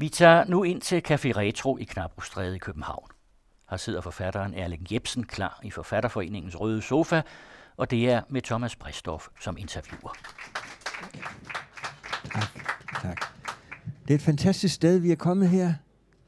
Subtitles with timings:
[0.00, 3.08] Vi tager nu ind til Café Retro i Knabrostræde i København.
[3.70, 7.22] Her sidder forfatteren Erling Jebsen klar i Forfatterforeningens røde sofa,
[7.76, 10.12] og det er med Thomas Bristoff som interviewer.
[12.24, 12.42] Tak,
[13.02, 13.24] tak.
[14.02, 15.64] Det er et fantastisk sted, vi er kommet her.
[15.66, 15.74] Ja.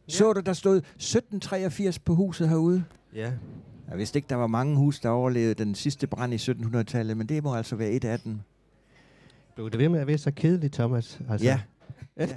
[0.09, 2.84] Så du, der stod 1783 på huset herude?
[3.14, 3.32] Ja.
[3.89, 7.27] Jeg vidste ikke, der var mange hus, der overlevede den sidste brand i 1700-tallet, men
[7.29, 8.41] det må altså være et af dem.
[9.54, 11.20] Blev det ved med at være så kedeligt, Thomas?
[11.30, 11.46] Altså.
[11.46, 11.61] Ja.
[12.16, 12.29] ja.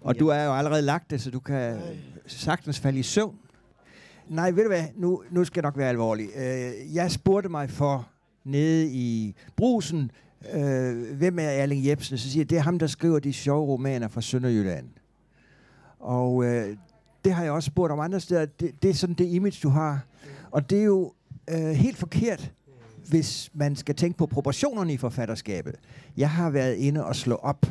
[0.00, 1.78] Og du er jo allerede lagt det, så du kan
[2.26, 3.38] sagtens falde i søvn.
[4.28, 4.84] Nej, ved du hvad?
[4.96, 6.28] Nu, nu skal jeg nok være alvorlig.
[6.36, 8.08] Uh, jeg spurgte mig for
[8.44, 10.10] nede i brusen,
[10.54, 12.18] uh, hvem er Erling Jebsen?
[12.18, 14.86] Så siger jeg, det er ham, der skriver de sjove romaner fra Sønderjylland.
[16.00, 16.46] Og uh,
[17.24, 18.46] det har jeg også spurgt om andre steder.
[18.46, 20.00] Det, det er sådan det image, du har.
[20.50, 21.12] Og det er jo
[21.54, 22.52] uh, helt forkert,
[23.08, 25.74] hvis man skal tænke på proportionerne i forfatterskabet.
[26.16, 27.66] Jeg har været inde og slå op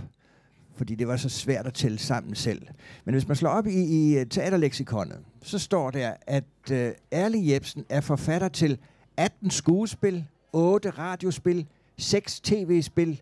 [0.82, 2.62] fordi det var så svært at tælle sammen selv.
[3.06, 7.52] Men hvis man slår op i, i øh, teaterleksikonet, så står der, at øh, Erle
[7.52, 8.78] Jebsen er forfatter til
[9.18, 13.22] 18 skuespil, 8 radiospil, 6 tv-spil,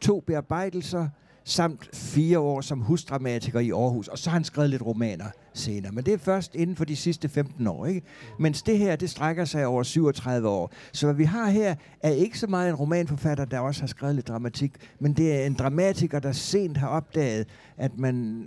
[0.00, 1.08] to bearbejdelser,
[1.48, 4.08] samt fire år som husdramatiker i Aarhus.
[4.08, 5.92] Og så har han skrevet lidt romaner senere.
[5.92, 7.86] Men det er først inden for de sidste 15 år.
[7.86, 8.02] Ikke?
[8.38, 10.72] Mens det her, det strækker sig over 37 år.
[10.92, 14.14] Så hvad vi har her, er ikke så meget en romanforfatter, der også har skrevet
[14.14, 18.46] lidt dramatik, men det er en dramatiker, der sent har opdaget, at man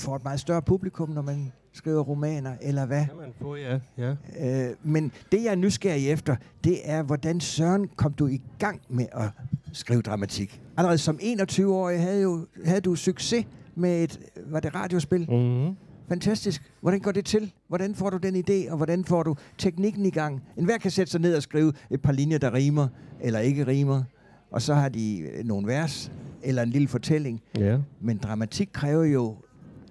[0.00, 3.06] får et meget større publikum, når man skriver romaner, eller hvad?
[3.06, 3.78] Kan man få, ja.
[3.98, 4.14] ja.
[4.40, 8.80] Øh, men det, jeg er nysgerrig efter, det er, hvordan Søren kom du i gang
[8.88, 9.30] med at
[9.72, 10.62] skrive dramatik?
[10.76, 15.30] Allerede som 21-årig havde, jo, havde du succes med et, var det radiospil?
[15.30, 15.76] Mm-hmm.
[16.08, 16.72] Fantastisk.
[16.80, 17.52] Hvordan går det til?
[17.68, 20.42] Hvordan får du den idé, og hvordan får du teknikken i gang?
[20.56, 22.88] En hver kan sætte sig ned og skrive et par linjer, der rimer,
[23.20, 24.02] eller ikke rimer.
[24.50, 27.40] Og så har de nogle vers, eller en lille fortælling.
[27.58, 27.78] Ja.
[28.00, 29.36] Men dramatik kræver jo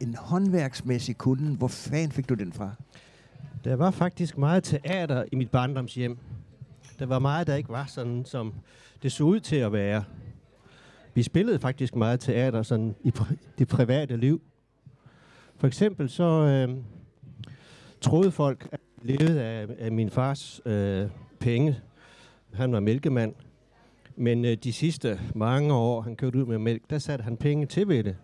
[0.01, 1.57] en håndværksmæssig kunde.
[1.57, 2.71] Hvor fanden fik du den fra?
[3.63, 6.17] Der var faktisk meget teater i mit barndomshjem.
[6.99, 8.53] Der var meget, der ikke var sådan, som
[9.03, 10.03] det så ud til at være.
[11.13, 14.41] Vi spillede faktisk meget teater sådan i pri- det private liv.
[15.57, 16.75] For eksempel så øh,
[18.01, 21.07] troede folk, at jeg levede af, af min fars øh,
[21.39, 21.79] penge.
[22.53, 23.33] Han var mælkemand.
[24.15, 27.65] Men øh, de sidste mange år, han kørte ud med mælk, der satte han penge
[27.65, 28.15] til ved det.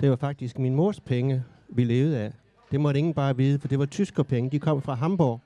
[0.00, 2.32] Det var faktisk min mors penge, vi levede af.
[2.70, 4.50] Det måtte ingen bare vide, for det var tyskerpenge.
[4.50, 5.40] De kom fra Hamburg,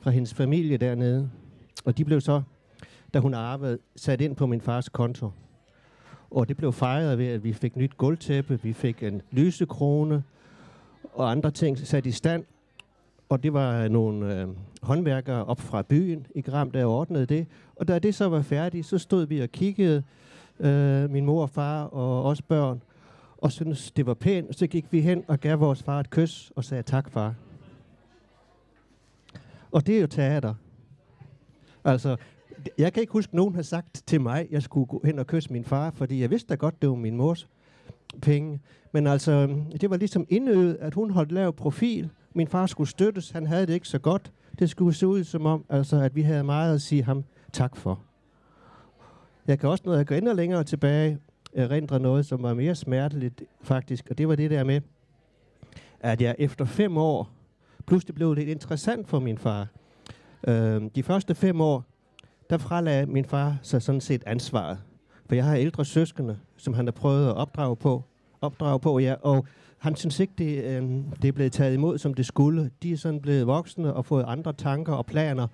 [0.00, 1.30] fra hendes familie dernede.
[1.84, 2.42] Og de blev så,
[3.14, 5.30] da hun arbejdede, sat ind på min fars konto.
[6.30, 10.22] Og det blev fejret ved, at vi fik nyt gulvtæppe, vi fik en lysekrone
[11.14, 12.44] og andre ting sat i stand.
[13.28, 14.48] Og det var nogle øh,
[14.82, 17.46] håndværkere op fra byen i Gram, der ordnede det.
[17.76, 20.02] Og da det så var færdigt, så stod vi og kiggede,
[20.60, 22.82] øh, min mor og far og os børn,
[23.38, 24.58] og syntes, det var pænt.
[24.58, 27.34] Så gik vi hen og gav vores far et kys og sagde tak, far.
[29.70, 30.54] Og det er jo teater.
[31.84, 32.16] Altså,
[32.78, 35.18] jeg kan ikke huske, at nogen har sagt til mig, at jeg skulle gå hen
[35.18, 37.48] og kysse min far, fordi jeg vidste da godt, det var min mors
[38.22, 38.60] penge.
[38.92, 42.10] Men altså, det var ligesom indøvet, at hun holdt lav profil.
[42.34, 44.32] Min far skulle støttes, han havde det ikke så godt.
[44.58, 47.76] Det skulle se ud som om, altså, at vi havde meget at sige ham tak
[47.76, 48.00] for.
[49.46, 51.18] Jeg kan også, noget, jeg går endnu længere tilbage,
[51.52, 54.80] erindre noget, som var mere smerteligt faktisk, og det var det der med,
[56.00, 57.30] at jeg efter fem år,
[57.86, 59.66] pludselig blev lidt interessant for min far.
[60.48, 61.84] Øh, de første fem år,
[62.50, 64.78] der fralagde min far sig sådan set ansvaret.
[65.26, 68.04] For jeg har ældre søskende, som han har prøvet at opdrage på,
[68.40, 69.46] opdrage på ja, og
[69.78, 70.82] han synes ikke, det, øh,
[71.22, 72.70] det er blevet taget imod, som det skulle.
[72.82, 75.46] De er sådan blevet voksne og fået andre tanker og planer,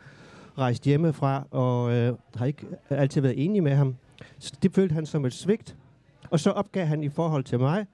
[0.58, 3.96] rejst hjemmefra, og øh, har ikke altid været enige med ham.
[4.38, 5.76] Så det følte han som et svigt.
[6.30, 7.86] Og så opgav han i forhold til mig,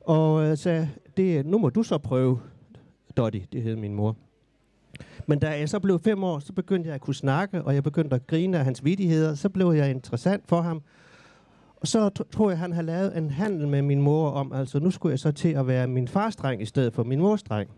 [0.00, 2.40] og øh, sagde, det, nu må du så prøve,
[3.16, 4.16] Dotty, det hed min mor.
[5.26, 7.82] Men da jeg så blev fem år, så begyndte jeg at kunne snakke, og jeg
[7.82, 9.34] begyndte at grine af hans vidigheder.
[9.34, 10.82] Så blev jeg interessant for ham.
[11.76, 14.90] Og så tror jeg, han har lavet en handel med min mor om, altså nu
[14.90, 17.70] skulle jeg så til at være min fars dreng i stedet for min mors dreng.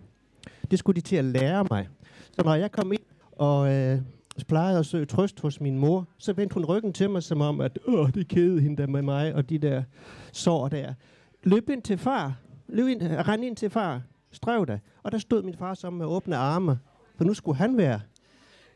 [0.71, 1.89] Det skulle de til at lære mig.
[2.33, 3.03] Så når jeg kom ind
[3.33, 3.99] og øh,
[4.45, 7.61] plejede at søge trøst hos min mor, så vendte hun ryggen til mig, som om,
[7.61, 9.83] at Åh, det kede hende der med mig, og de der
[10.33, 10.95] sår der.
[11.45, 12.39] Løb ind til far.
[12.69, 14.03] Løb ind, rend ind til far.
[14.33, 14.79] Strøv da.
[15.03, 16.79] Og der stod min far som med åbne arme,
[17.17, 18.01] for nu skulle han være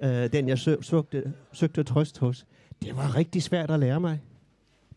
[0.03, 2.47] øh, den, jeg sø- søgte, søgte trøst hos.
[2.83, 4.21] Det var rigtig svært at lære mig.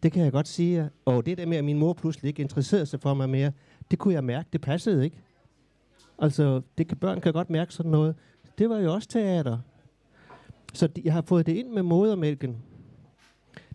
[0.04, 0.90] Det kan jeg godt sige.
[1.06, 3.52] Og det der med, at min mor pludselig ikke interesserede sig for mig mere,
[3.92, 5.18] det kunne jeg mærke, det passede ikke.
[6.20, 8.16] Altså, det kan, børn kan godt mærke sådan noget.
[8.58, 9.58] Det var jo også teater.
[10.74, 12.58] Så jeg har fået det ind med modermælken.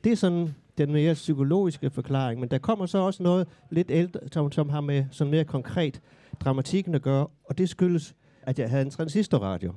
[0.04, 4.20] Det er sådan den mere psykologiske forklaring, men der kommer så også noget lidt ældre,
[4.32, 6.00] som, som har med sådan mere konkret
[6.40, 9.72] dramatikken at gøre, og det skyldes, at jeg havde en transistorradio.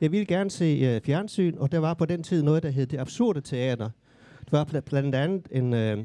[0.00, 2.86] Jeg ville gerne se øh, fjernsyn, og der var på den tid noget, der hed
[2.86, 3.90] det absurde teater.
[4.40, 6.04] Det var bl- blandt andet en, øh,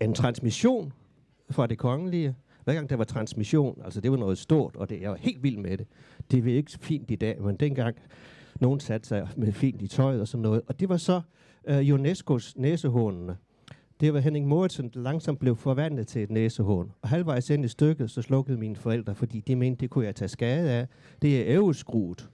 [0.00, 0.92] en transmission
[1.50, 2.34] fra det kongelige.
[2.64, 5.42] Hver gang der var transmission, altså det var noget stort, og det, jeg var helt
[5.42, 5.86] vild med det.
[6.30, 7.96] Det er ikke fint i dag, men dengang
[8.60, 10.62] nogen satte sig med fint i tøjet og sådan noget.
[10.66, 11.20] Og det var så
[11.64, 13.36] øh, UNESCO's næsehornene.
[14.00, 16.92] Det var Henning Moritsen, der langsomt blev forvandlet til et næsehorn.
[17.02, 20.14] Og halvvejs ind i stykket, så slukkede mine forældre, fordi de mente, det kunne jeg
[20.14, 20.86] tage skade af.
[21.22, 22.30] Det er æveskruet.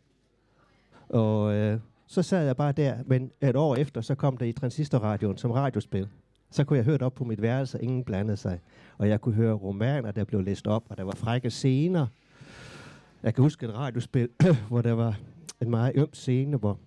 [1.09, 4.53] Og øh, så sad jeg bare der, men et år efter, så kom der i
[4.53, 6.09] transistorradioen som radiospil.
[6.51, 8.61] Så kunne jeg høre det op på mit værelse, og ingen blandede sig.
[8.99, 12.07] Og jeg kunne høre romaner, der blev læst op, og der var frække scener.
[13.23, 14.29] Jeg kan huske et radiospil,
[14.69, 15.19] hvor der var
[15.63, 16.79] en meget øm scene, hvor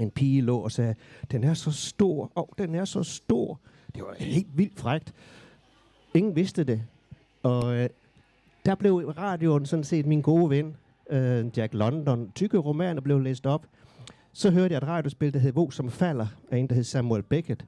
[0.00, 0.94] en pige lå og sagde,
[1.30, 3.60] den er så stor, åh, oh, den er så stor.
[3.94, 5.14] Det var helt vildt frægt.
[6.14, 6.82] Ingen vidste det.
[7.42, 7.88] Og øh,
[8.66, 10.76] der blev radioen sådan set min gode ven,
[11.10, 12.32] øh, Jack London.
[12.34, 13.66] Tykke romaner blev læst op.
[14.32, 17.22] Så hørte jeg et radiospil, der hed Vog som falder, af en, der hed Samuel
[17.22, 17.66] Beckett.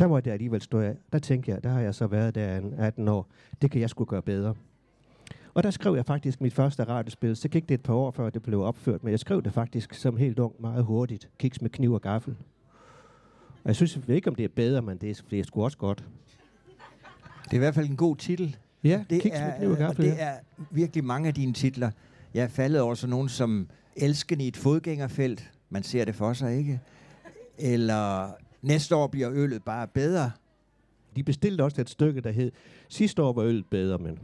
[0.00, 0.96] Der måtte jeg alligevel stå af.
[1.12, 3.26] Der tænkte jeg, der har jeg så været der en 18 år.
[3.62, 4.54] Det kan jeg skulle gøre bedre.
[5.54, 7.36] Og der skrev jeg faktisk mit første radiospil.
[7.36, 9.04] Så gik det et par år, før det blev opført.
[9.04, 11.28] Men jeg skrev det faktisk som helt ung meget hurtigt.
[11.38, 12.36] Kiks med kniv og gaffel.
[13.64, 15.64] Og jeg synes jeg ikke, om det er bedre, men det er, det er sgu
[15.64, 16.04] også godt.
[17.44, 18.56] Det er i hvert fald en god titel.
[18.84, 20.04] Ja, Det kiks med er, kniv og øh, og gaffel.
[20.04, 20.24] det ja.
[20.24, 20.34] er
[20.70, 21.90] virkelig mange af dine titler.
[22.34, 25.50] Jeg er faldet over sådan nogen som Elsken i et fodgængerfelt.
[25.70, 26.80] Man ser det for sig, ikke?
[27.58, 28.30] Eller
[28.62, 30.30] næste år bliver øllet bare bedre.
[31.16, 32.52] De bestilte også et stykke, der hed,
[32.88, 34.18] sidste år var øl bedre, men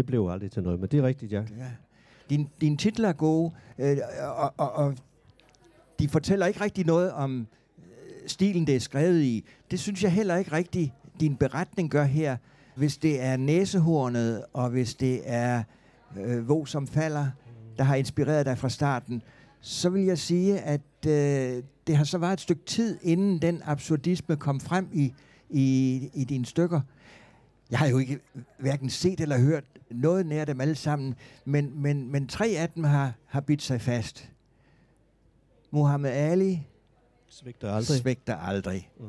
[0.00, 0.80] det blev aldrig til noget.
[0.80, 1.38] Men det er rigtigt, ja.
[1.58, 1.70] Ja.
[2.30, 3.96] Din, din titler er gode, øh,
[4.36, 4.94] og, og, og
[5.98, 7.46] de fortæller ikke rigtig noget om
[7.78, 7.84] øh,
[8.26, 9.44] stilen, det er skrevet i.
[9.70, 12.36] Det synes jeg heller ikke rigtigt, din beretning gør her.
[12.76, 15.62] Hvis det er næsehornet, og hvis det er
[16.18, 17.26] øh, Våg som falder,
[17.78, 19.22] der har inspireret dig fra starten,
[19.60, 23.62] så vil jeg sige, at øh, det har så været et stykke tid, inden den
[23.64, 25.12] absurdisme kom frem i,
[25.50, 26.80] i, i dine stykker.
[27.70, 28.18] Jeg har jo ikke
[28.58, 31.14] hverken set eller hørt noget nær dem alle sammen,
[31.44, 34.30] men, men, men tre af dem har, har bidt sig fast.
[35.70, 36.66] Muhammad Ali
[37.28, 37.98] Svigter aldrig.
[37.98, 38.90] svigter aldrig.
[39.00, 39.06] Mm.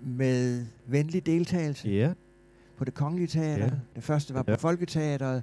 [0.00, 2.12] Med venlig deltagelse Ja.
[2.76, 3.64] på det kongelige teater.
[3.64, 3.70] Ja.
[3.96, 5.42] Det første var på Folketeateret.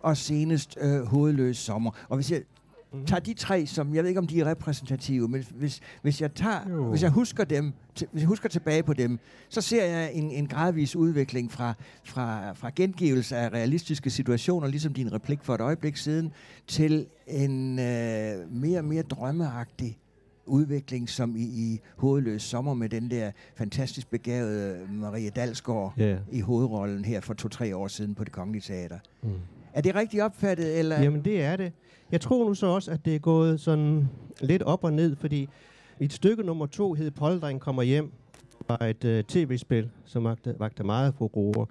[0.00, 1.90] Og senest øh, Hovedløs Sommer.
[2.08, 2.42] Og hvis jeg
[2.92, 3.06] Mm.
[3.06, 6.34] tager de tre, som jeg ved ikke, om de er repræsentative, men hvis, hvis, jeg,
[6.34, 6.90] tager, Jo.
[6.90, 9.18] hvis jeg husker dem, til, hvis jeg husker tilbage på dem,
[9.48, 11.74] så ser jeg en, en gradvis udvikling fra,
[12.04, 16.32] fra, fra gengivelse af realistiske situationer, ligesom din replik for et øjeblik siden,
[16.66, 19.98] til en øh, mere og mere drømmeagtig
[20.46, 26.16] udvikling, som i, i Hovedløs Sommer med den der fantastisk begavede Marie Dalsgaard Ja.
[26.32, 28.98] i hovedrollen her for to-tre år siden på det Kongelige Teater.
[29.22, 29.30] Mm.
[29.76, 30.78] Er det rigtigt opfattet?
[30.78, 31.02] Eller?
[31.02, 31.72] Jamen, det er det.
[32.12, 34.08] Jeg tror nu så også, at det er gået sådan
[34.40, 35.48] lidt op og ned, fordi
[36.00, 38.12] mit stykke nummer to hed Poldring kommer hjem,
[38.68, 41.66] var et uh, tv-spil, som vagte, vagte meget furore.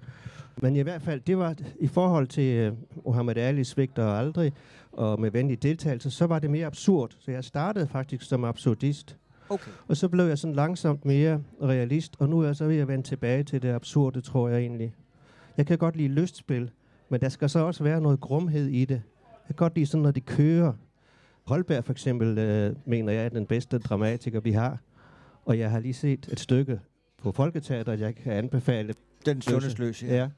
[0.56, 4.52] Men i hvert fald, det var i forhold til uh, Muhammad Ali svigter aldrig,
[4.92, 7.16] og med venlig deltagelse, så var det mere absurd.
[7.18, 9.16] Så jeg startede faktisk som absurdist.
[9.48, 9.70] Okay.
[9.88, 12.88] Og så blev jeg sådan langsomt mere realist, og nu er jeg så ved at
[12.88, 14.94] vende tilbage til det absurde, tror jeg egentlig.
[15.56, 16.70] Jeg kan godt lide lystspil,
[17.08, 19.02] men der skal så også være noget grumhed i det.
[19.30, 20.72] Jeg kan godt lide sådan, når de kører.
[21.46, 24.78] Holberg for eksempel, øh, mener jeg er den bedste dramatiker, vi har.
[25.44, 26.80] Og jeg har lige set et stykke
[27.18, 28.94] på Folketeateret, jeg kan anbefale.
[29.26, 30.06] Den sundhedsløse.
[30.06, 30.28] Ja.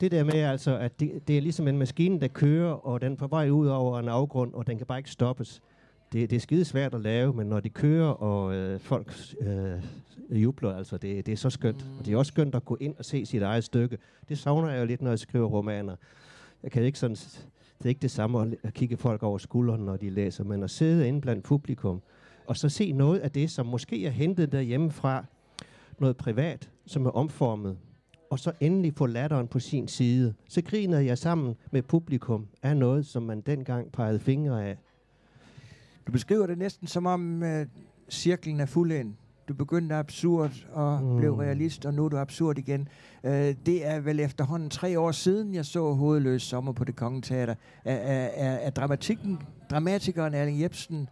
[0.00, 3.12] Det der med altså, at det, det er ligesom en maskine, der kører, og den
[3.12, 5.60] er på vej ud over en afgrund, og den kan bare ikke stoppes.
[6.16, 10.42] Det, det er skide svært at lave, men når de kører, og øh, folk øh,
[10.42, 11.86] jubler, altså, det, det er så skønt.
[11.98, 13.98] Og det er også skønt at gå ind og se sit eget stykke.
[14.28, 15.96] Det savner jeg jo lidt, når jeg skriver romaner.
[16.62, 17.16] Jeg kan ikke sådan,
[17.78, 20.62] det er ikke det samme at, at kigge folk over skulderen, når de læser, men
[20.62, 22.02] at sidde inde blandt publikum,
[22.46, 25.24] og så se noget af det, som måske er hentet derhjemmefra,
[25.98, 27.76] noget privat, som er omformet,
[28.30, 30.34] og så endelig få latteren på sin side.
[30.48, 34.78] Så griner jeg sammen med publikum af noget, som man dengang pegede fingre af.
[36.06, 37.66] Du beskriver det næsten som om øh,
[38.10, 39.16] cirklen er fuldendt.
[39.48, 41.16] Du begyndte absurd og mm.
[41.16, 42.88] Blev realist, og nu er du absurd igen.
[43.24, 47.22] Øh, det er vel efterhånden tre år siden, jeg så Hovedløs Sommer på det Kongelige
[47.22, 47.54] Teater.
[47.84, 49.38] Er, er, er, er dramatikken,
[49.70, 51.08] dramatikeren Erling Jebsen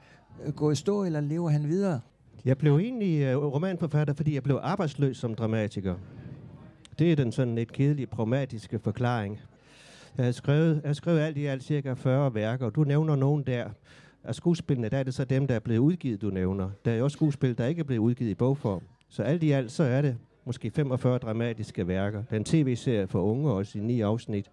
[0.46, 2.00] øh, gået i stå, eller lever han videre?
[2.44, 5.94] Jeg blev egentlig uh, romanforfatter, fordi jeg blev arbejdsløs som dramatiker.
[6.98, 9.40] Det er den sådan lidt kedelige, pragmatiske forklaring.
[10.16, 13.16] Jeg har skrevet, jeg har skrevet alt i alt cirka 40 værker, og du nævner
[13.16, 13.68] nogen der.
[14.24, 16.70] Af skuespillene, der er det så dem, der er blevet udgivet, du nævner.
[16.84, 18.82] Der er jo også skuespil, der ikke er blevet udgivet i bogform.
[19.08, 22.22] Så alt i alt, så er det måske 45 dramatiske værker.
[22.30, 24.50] Den tv-serie for unge, også i ni afsnit.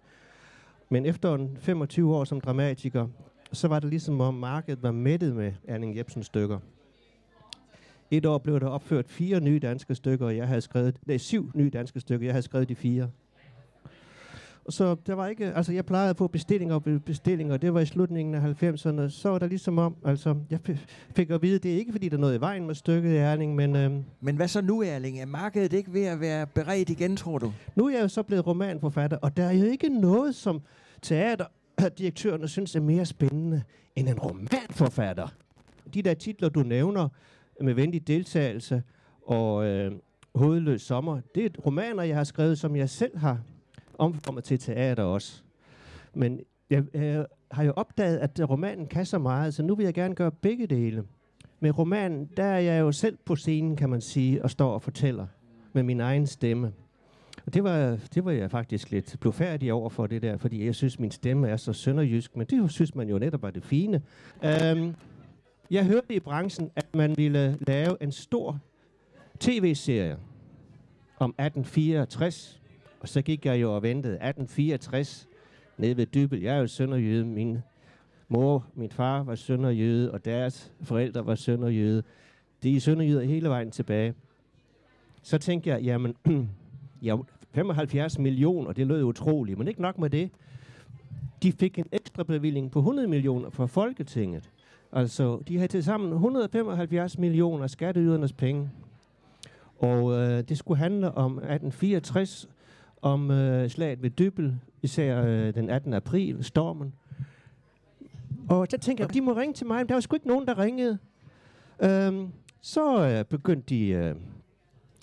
[0.88, 3.08] Men efter en 25 år som dramatiker,
[3.52, 6.58] så var det ligesom om markedet var mættet med Erling Jebsens stykker.
[8.10, 11.50] Et år blev der opført fire nye danske stykker, og jeg havde skrevet, nej, syv
[11.54, 13.10] nye danske stykker, jeg havde skrevet de fire.
[14.68, 17.86] Så der var ikke, altså jeg plejede at få bestillinger og bestillinger, det var i
[17.86, 19.08] slutningen af 90'erne.
[19.08, 20.58] Så var der ligesom om, altså jeg
[21.16, 23.54] fik at vide, det er ikke fordi, der er noget i vejen med stykket Erling,
[23.54, 23.76] men...
[23.76, 25.20] Øhm, men hvad så nu, Erling?
[25.20, 27.52] Er markedet ikke ved at være beredt igen, tror du?
[27.76, 30.62] Nu er jeg jo så blevet romanforfatter, og der er jo ikke noget, som
[31.02, 33.62] teaterdirektørerne synes er mere spændende
[33.96, 35.28] end en romanforfatter.
[35.94, 37.08] De der titler, du nævner,
[37.60, 38.82] med venlig deltagelse
[39.26, 39.92] og øh,
[40.34, 43.40] hovedløs sommer, det er romaner, jeg har skrevet, som jeg selv har
[44.02, 45.42] omformet til teater også.
[46.14, 46.40] Men
[46.70, 50.14] jeg, jeg har jo opdaget, at romanen kan så meget, så nu vil jeg gerne
[50.14, 51.04] gøre begge dele.
[51.60, 54.82] Med romanen, der er jeg jo selv på scenen, kan man sige, og står og
[54.82, 55.26] fortæller
[55.72, 56.72] med min egen stemme.
[57.46, 60.74] Og det var, det var jeg faktisk lidt blufærdig over for det der, fordi jeg
[60.74, 64.02] synes, min stemme er så sønderjysk, men det synes man jo netop var det fine.
[64.44, 64.94] Um,
[65.70, 68.58] jeg hørte i branchen, at man ville lave en stor
[69.40, 70.16] tv-serie
[71.18, 72.61] om 1864,
[73.02, 75.28] og så gik jeg jo og ventede 1864
[75.78, 76.40] nede ved Dybel.
[76.40, 77.24] Jeg er jo sønderjyde.
[77.24, 77.58] Min
[78.28, 82.02] mor, min far var sønderjyde, og deres forældre var sønderjyde.
[82.62, 84.14] De er sønderjyder hele vejen tilbage.
[85.22, 86.14] Så tænkte jeg, jamen,
[87.02, 87.16] ja,
[87.50, 90.30] 75 millioner, det lød utroligt, men ikke nok med det.
[91.42, 94.50] De fik en ekstra bevilling på 100 millioner fra Folketinget.
[94.92, 98.70] Altså, de havde til sammen 175 millioner skatteydernes penge.
[99.78, 102.48] Og øh, det skulle handle om 1864,
[103.02, 105.94] om øh, slaget ved Dybel, især øh, den 18.
[105.94, 106.92] april, stormen.
[108.48, 110.46] Og så tænkte jeg, de må ringe til mig, men der var sgu ikke nogen,
[110.46, 110.98] der ringede.
[111.82, 112.28] Øhm,
[112.60, 114.14] så øh, begyndte de øh,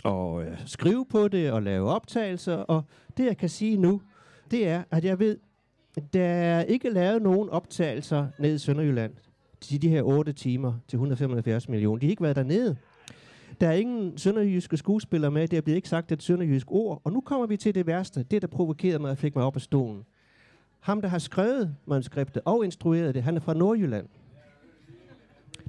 [0.06, 2.84] at øh, skrive på det og lave optagelser, og
[3.18, 4.02] det jeg kan sige nu,
[4.52, 5.38] det er, at jeg ved,
[6.14, 9.14] der er ikke lavet nogen optagelser ned i Sønderjylland
[9.62, 12.00] til de her 8 timer til 175 millioner.
[12.00, 12.78] De har ikke været dernede.
[13.60, 15.48] Der er ingen sønderjyske skuespillere med.
[15.48, 17.02] Det er blevet ikke sagt et sønderjysk ord.
[17.04, 18.24] Og nu kommer vi til det værste.
[18.24, 20.04] Det, der provokerede mig og fik mig op af stolen.
[20.80, 24.08] Ham, der har skrevet manuskriptet og instrueret det, han er fra Nordjylland.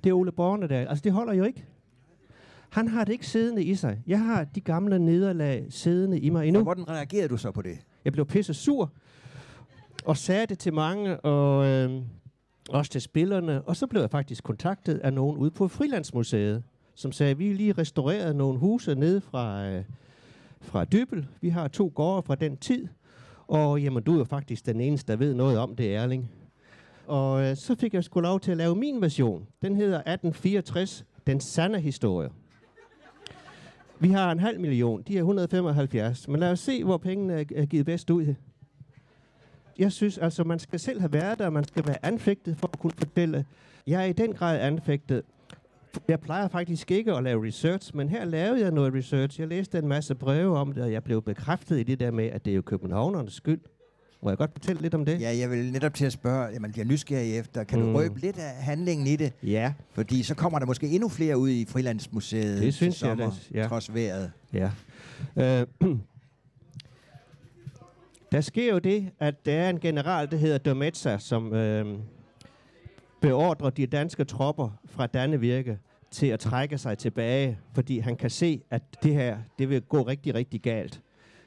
[0.05, 0.87] Det er Ole Bornedal.
[0.89, 1.67] Altså, det holder jo ikke.
[2.71, 4.03] Han har det ikke siddende i sig.
[4.07, 6.61] Jeg har de gamle nederlag siddende i mig endnu.
[6.61, 7.79] Og hvordan reagerede du så på det?
[8.05, 8.93] Jeg blev pisse sur,
[10.05, 12.03] og sagde det til mange, og øh,
[12.71, 13.63] også til spillerne.
[13.63, 16.63] Og så blev jeg faktisk kontaktet af nogen ude på Frilandsmuseet,
[17.00, 19.85] som sagde, at vi lige restaureret nogle huse ned fra, øh,
[20.61, 21.26] fra Dybel.
[21.40, 22.88] Vi har to gårde fra den tid.
[23.49, 26.30] Og jamen, du er jo faktisk den eneste, der ved noget om det, Erling.
[27.07, 29.47] Og øh, så fik jeg sgu lov til at lave min version.
[29.62, 32.30] Den hedder 1864, Den sande historie.
[34.00, 36.28] Vi har en halv million, de er 175.
[36.28, 38.35] Men lad os se, hvor pengene er givet bedst ud.
[39.78, 42.78] Jeg synes altså, man skal selv have været der, man skal være anfægtet for at
[42.78, 43.45] kunne fortælle.
[43.87, 45.23] Jeg er i den grad anfægtet,
[46.09, 49.41] jeg plejer faktisk ikke at lave research, men her lavede jeg noget research.
[49.41, 52.27] Jeg læste en masse breve om det, og jeg blev bekræftet i det der med,
[52.27, 53.61] at det er jo københavnernes skyld.
[54.23, 55.21] Må jeg godt fortælle lidt om det?
[55.21, 57.87] Ja, jeg vil netop til at spørge, jamen jeg er nysgerrig efter, kan mm.
[57.87, 59.33] du røbe lidt af handlingen i det?
[59.43, 59.73] Ja.
[59.93, 63.51] Fordi så kommer der måske endnu flere ud i Frilandsmuseet det synes sommer, jeg, det,
[63.55, 63.67] ja.
[63.69, 64.33] trods vejret.
[64.53, 64.71] Ja.
[65.37, 65.67] Øh,
[68.33, 71.99] der sker jo det, at der er en general, der hedder Dometsa, som øh,
[73.21, 75.79] beordrer de danske tropper fra Dannevirke
[76.11, 80.03] til at trække sig tilbage, fordi han kan se, at det her det vil gå
[80.03, 81.00] rigtig, rigtig galt.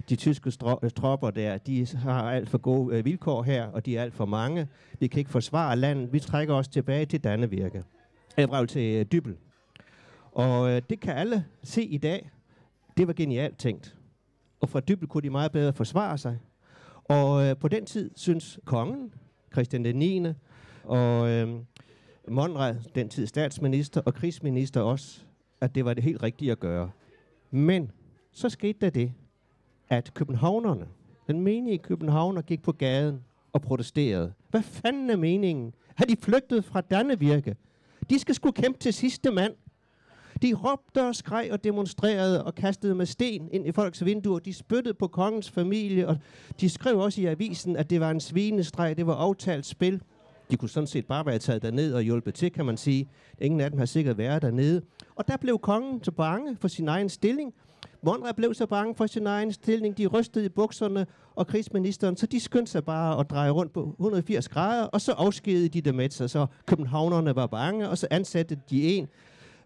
[0.09, 0.51] De tyske
[0.83, 4.13] øh, tropper der, de har alt for gode øh, vilkår her, og de er alt
[4.13, 4.67] for mange.
[4.99, 6.13] Vi kan ikke forsvare landet.
[6.13, 7.83] Vi trækker os tilbage til Dannevirke.
[8.37, 9.35] Eller til øh, Dybel.
[10.31, 12.31] Og øh, det kan alle se i dag.
[12.97, 13.97] Det var genialt tænkt.
[14.61, 16.37] Og fra Dybel kunne de meget bedre forsvare sig.
[17.03, 19.13] Og øh, på den tid synes kongen,
[19.53, 20.27] Christian den 9.,
[20.83, 21.49] og øh,
[22.27, 25.21] Monrad, den tid statsminister og krigsminister også,
[25.61, 26.91] at det var det helt rigtige at gøre.
[27.51, 27.91] Men
[28.31, 29.13] så skete der det,
[29.89, 30.87] at københavnerne,
[31.27, 33.23] den menige københavner, gik på gaden
[33.53, 34.33] og protesterede.
[34.49, 35.73] Hvad fanden er meningen?
[35.95, 37.55] Har de flygtet fra Dannevirke?
[38.09, 39.53] De skal skulle kæmpe til sidste mand.
[40.41, 44.39] De råbte og skreg og demonstrerede og kastede med sten ind i folks vinduer.
[44.39, 46.17] De spyttede på kongens familie, og
[46.61, 50.01] de skrev også i avisen, at det var en svinestreg, det var aftalt spil.
[50.53, 53.09] De kunne sådan set bare være taget derned og hjulpet til, kan man sige.
[53.41, 54.81] Ingen af dem har sikkert været dernede.
[55.15, 57.53] Og der blev kongen så bange for sin egen stilling.
[58.01, 59.97] Monre blev så bange for sin egen stilling.
[59.97, 61.05] De rystede i bukserne
[61.35, 65.11] og krigsministeren, så de skyndte sig bare at dreje rundt på 180 grader, og så
[65.11, 66.29] afskedede de dem med sig.
[66.29, 69.07] Så københavnerne var bange, og så ansatte de en,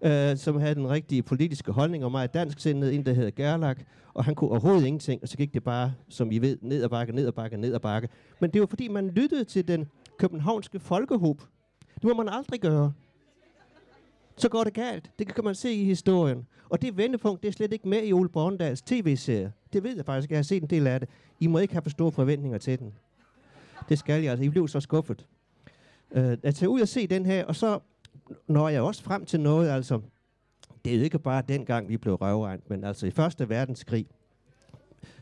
[0.01, 3.82] øh, som havde den rigtige politiske holdning, og meget dansk sindet, en der hedder Gerlach,
[4.13, 6.89] og han kunne overhovedet ingenting, og så gik det bare, som I ved, ned ad
[6.89, 8.10] bakke, ned ad bakke, ned ad bakke.
[8.39, 9.88] Men det var fordi, man lyttede til den
[10.18, 11.42] københavnske folkehub.
[11.96, 12.94] Det må man aldrig gøre.
[14.38, 15.12] Så går det galt.
[15.20, 16.48] Det kan man se i historien.
[16.70, 19.54] Og det vendepunkt, det er slet ikke med i Ole Borndals tv-serie.
[19.74, 21.10] Det ved jeg faktisk, jeg har set en del af det.
[21.40, 22.94] I må ikke have for store forventninger til den.
[23.90, 24.44] Det skal jeg altså.
[24.44, 25.26] I blev så skuffet.
[26.12, 27.80] Uh, at tage ud og se den her, og så
[28.48, 30.02] når jeg også frem til noget, altså,
[30.86, 34.08] det er jo ikke bare dengang, vi blev røvregnet, men altså i Første Verdenskrig,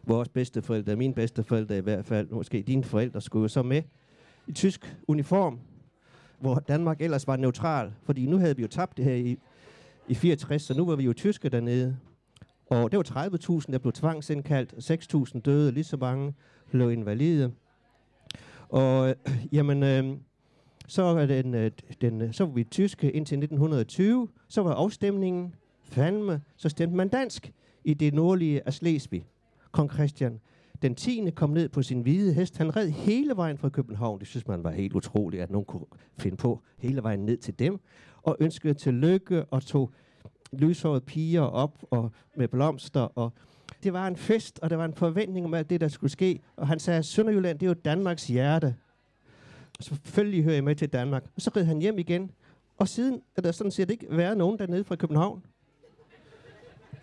[0.03, 3.81] vores bedsteforældre, mine bedsteforældre i hvert fald, måske dine forældre, skulle jo så med
[4.47, 5.59] i tysk uniform,
[6.39, 9.37] hvor Danmark ellers var neutral, fordi nu havde vi jo tabt det her i,
[10.07, 11.97] i 64, så nu var vi jo tyske dernede.
[12.69, 14.73] Og det var 30.000, der blev tvangsindkaldt,
[15.33, 16.33] 6.000 døde, lige så mange
[16.71, 17.51] blev invalide.
[18.69, 19.15] Og øh,
[19.51, 20.17] jamen, øh,
[20.87, 21.71] så var, den, øh,
[22.01, 27.51] den, så var vi tyske indtil 1920, så var afstemningen fandme, så stemte man dansk
[27.83, 29.25] i det nordlige af Slesvig.
[29.71, 30.39] Kong Christian
[30.81, 31.29] den 10.
[31.35, 32.57] kom ned på sin hvide hest.
[32.57, 34.19] Han red hele vejen fra København.
[34.19, 35.85] Det synes man var helt utroligt, at nogen kunne
[36.17, 37.79] finde på hele vejen ned til dem.
[38.21, 39.91] Og ønskede til lykke og tog
[40.53, 43.01] lyshårede piger op og med blomster.
[43.01, 43.33] Og
[43.83, 46.39] det var en fest, og der var en forventning om alt det, der skulle ske.
[46.55, 48.75] Og han sagde, at Sønderjylland, det er jo Danmarks hjerte.
[49.79, 51.23] Selvfølgelig hører jeg med til Danmark.
[51.35, 52.31] Og så red han hjem igen.
[52.77, 55.43] Og siden er der sådan set ikke været nogen dernede fra København.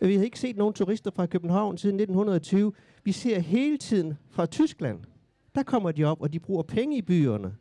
[0.03, 2.73] Vi har ikke set nogen turister fra København siden 1920.
[3.05, 4.99] Vi ser hele tiden fra Tyskland.
[5.55, 7.55] Der kommer de op, og de bruger penge i byerne.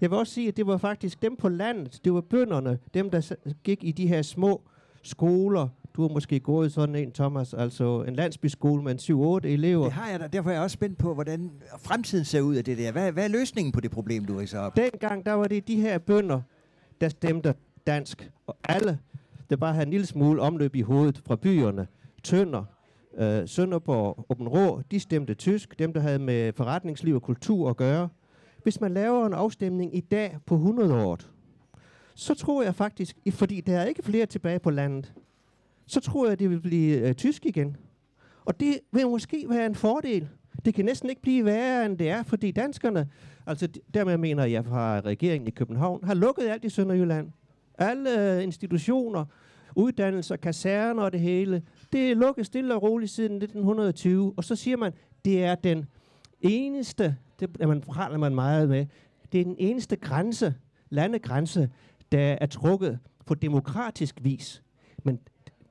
[0.00, 3.10] Jeg vil også sige, at det var faktisk dem på landet, det var bønderne, dem
[3.10, 3.34] der
[3.64, 4.62] gik i de her små
[5.02, 5.68] skoler.
[5.96, 9.84] Du har måske gået sådan en, Thomas, altså en landsbyskole med 7-8 elever.
[9.84, 10.26] Det har jeg da.
[10.26, 12.92] Derfor er jeg også spændt på, hvordan fremtiden ser ud af det der.
[12.92, 14.76] Hvad, hvad er løsningen på det problem, du ridser op?
[14.76, 16.40] Dengang, der var det de her bønder,
[17.00, 17.54] der stemte
[17.86, 18.30] dansk.
[18.46, 18.98] Og alle,
[19.50, 21.86] der bare havde en lille smule omløb i hovedet fra byerne.
[22.22, 22.64] Tønder,
[23.18, 25.78] øh, Sønderborg, Åben Rå, de stemte tysk.
[25.78, 28.08] Dem, der havde med forretningsliv og kultur at gøre.
[28.62, 31.18] Hvis man laver en afstemning i dag på 100 år,
[32.14, 35.12] så tror jeg faktisk, fordi der er ikke flere tilbage på landet,
[35.86, 37.76] så tror jeg, det vil blive øh, tysk igen.
[38.44, 40.28] Og det vil måske være en fordel.
[40.64, 43.08] Det kan næsten ikke blive værre, end det er, fordi danskerne,
[43.46, 47.32] altså dermed mener jeg fra regeringen i København, har lukket alt i Sønderjylland.
[47.78, 49.24] Alle institutioner,
[49.76, 54.34] uddannelser, kaserner og det hele, det er lukket stille og roligt siden 1920.
[54.36, 54.92] Og så siger man,
[55.24, 55.86] det er den
[56.40, 58.86] eneste, det er man, praler man meget med,
[59.32, 60.54] det er den eneste grænse,
[60.90, 61.70] landegrænse,
[62.12, 64.62] der er trukket på demokratisk vis.
[65.04, 65.18] Men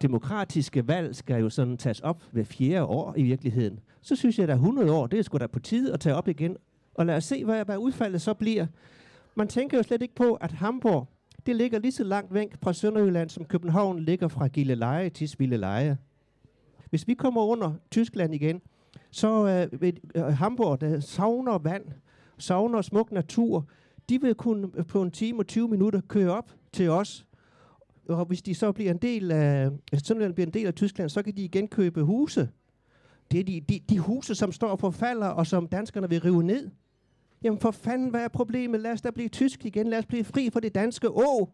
[0.01, 3.79] demokratiske valg skal jo sådan tages op ved fjerde år i virkeligheden.
[4.01, 6.27] Så synes jeg, at 100 år, det er sgu da på tide at tage op
[6.27, 6.57] igen.
[6.93, 8.67] Og lad os se, hvad, hvad udfaldet så bliver.
[9.35, 11.07] Man tænker jo slet ikke på, at Hamburg,
[11.45, 15.97] det ligger lige så langt væk fra Sønderjylland, som København ligger fra Gilleleje til Svilleleje.
[16.89, 18.61] Hvis vi kommer under Tyskland igen,
[19.11, 21.83] så øh, ved, øh, Hamburg, der savner vand,
[22.37, 23.65] savner smuk natur,
[24.09, 27.25] de vil kunne på en time og 20 minutter køre op til os.
[28.09, 31.23] Og hvis de så bliver en del af, Sønderjylland bliver en del af Tyskland, så
[31.23, 32.49] kan de igen købe huse.
[33.31, 36.43] Det er de, de, de huse, som står og falder, og som danskerne vil rive
[36.43, 36.69] ned.
[37.43, 38.79] Jamen for fanden, hvad er problemet?
[38.79, 39.87] Lad os da blive tysk igen.
[39.87, 41.49] Lad os blive fri for det danske å.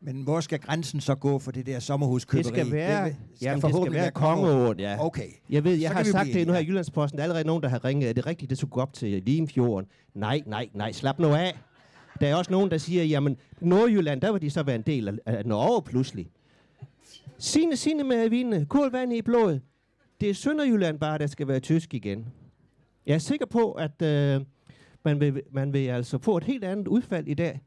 [0.00, 2.42] Men hvor skal grænsen så gå for det der sommerhuskøberi?
[2.42, 5.04] Det skal være, det, skal jamen, det skal være kongeåen, ja.
[5.04, 5.28] Okay.
[5.50, 6.66] Jeg ved, jeg Så har sagt det nu her i.
[6.66, 7.16] Jyllandsposten.
[7.16, 8.08] Der er allerede nogen, der har ringet.
[8.08, 9.90] Er det rigtigt, det skulle gå op til Limfjorden?
[10.14, 10.92] Nej, nej, nej.
[10.92, 11.58] Slap nu af.
[12.20, 15.18] Der er også nogen, der siger, jamen Nordjylland, der vil de så være en del
[15.26, 16.30] af, Norge pludselig.
[17.38, 19.60] Sine, sine med vine, kålvand i blodet.
[20.20, 22.26] Det er Sønderjylland bare, der skal være tysk igen.
[23.06, 24.40] Jeg er sikker på, at øh,
[25.06, 27.60] man, vil, man vil altså få et helt andet udfald i dag.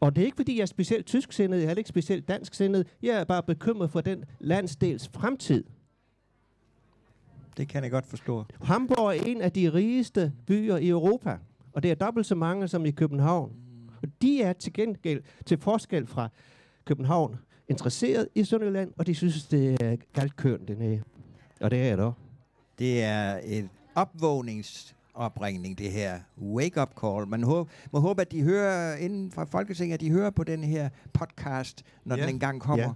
[0.00, 2.86] Og det er ikke, fordi jeg er specielt tysksindet, jeg er ikke specielt dansksindet.
[3.02, 5.64] Jeg er bare bekymret for den landsdels fremtid.
[7.56, 8.44] Det kan jeg godt forstå.
[8.62, 11.38] Hamburg er en af de rigeste byer i Europa,
[11.72, 13.52] og det er dobbelt så mange som i København.
[14.02, 16.28] Og de er til gengæld, til forskel fra
[16.84, 17.36] København,
[17.68, 21.02] interesseret i Sønderjylland, og de synes, det er galt kørt dernede.
[21.60, 22.10] Og det er jeg da.
[22.78, 23.68] Det er et
[25.20, 27.26] opvågningsopringning, det her wake-up call.
[27.28, 30.64] Man håber, må håbe, at de hører inden fra Folketinget, at de hører på den
[30.64, 32.22] her podcast, når Ja.
[32.22, 32.84] den engang kommer.
[32.84, 32.92] Ja.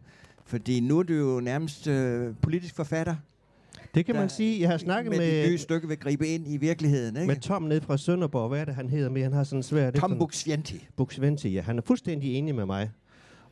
[0.46, 3.16] Fordi nu er du jo nærmest øh, politisk forfatter,
[3.94, 4.60] Det kan der man sige.
[4.60, 7.16] Jeg har snakket med, med, dit nye stykke vil gribe ind i virkeligheden.
[7.16, 7.26] Ikke?
[7.26, 8.48] med Tom ned fra Sønderborg.
[8.48, 9.22] Hvad er det, han hedder med?
[9.22, 9.94] Han har sådan svært...
[9.94, 10.86] Tom Buxvienti.
[10.96, 11.60] Buxventi, ja.
[11.60, 12.90] Han er fuldstændig enig med mig.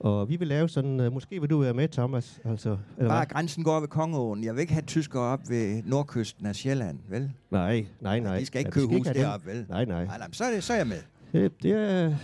[0.03, 1.01] Og vi vil lave sådan...
[1.01, 2.41] Uh, måske vil du være med, Thomas.
[2.45, 3.27] Altså, eller Bare hvad?
[3.27, 4.45] grænsen går ved Kongeåen.
[4.45, 7.31] Jeg vil ikke have tyskere op ved nordkysten af Sjælland, vel?
[7.51, 8.39] Nej, nej, nej.
[8.39, 9.67] De skal ikke Ja, købe hus deroppe, vel?
[9.69, 10.05] Nej, nej.
[10.05, 10.97] Nej, nej, så er, det, så er jeg med.
[11.33, 12.15] Det, det er,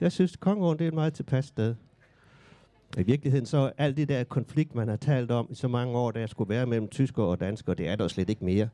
[0.00, 1.74] jeg synes, Kongeåen det er et meget tilpas sted.
[2.98, 6.10] I virkeligheden så alt det der konflikt, man har talt om i så mange år,
[6.10, 8.68] der skulle være mellem tyskere og danskere, det er der slet ikke mere.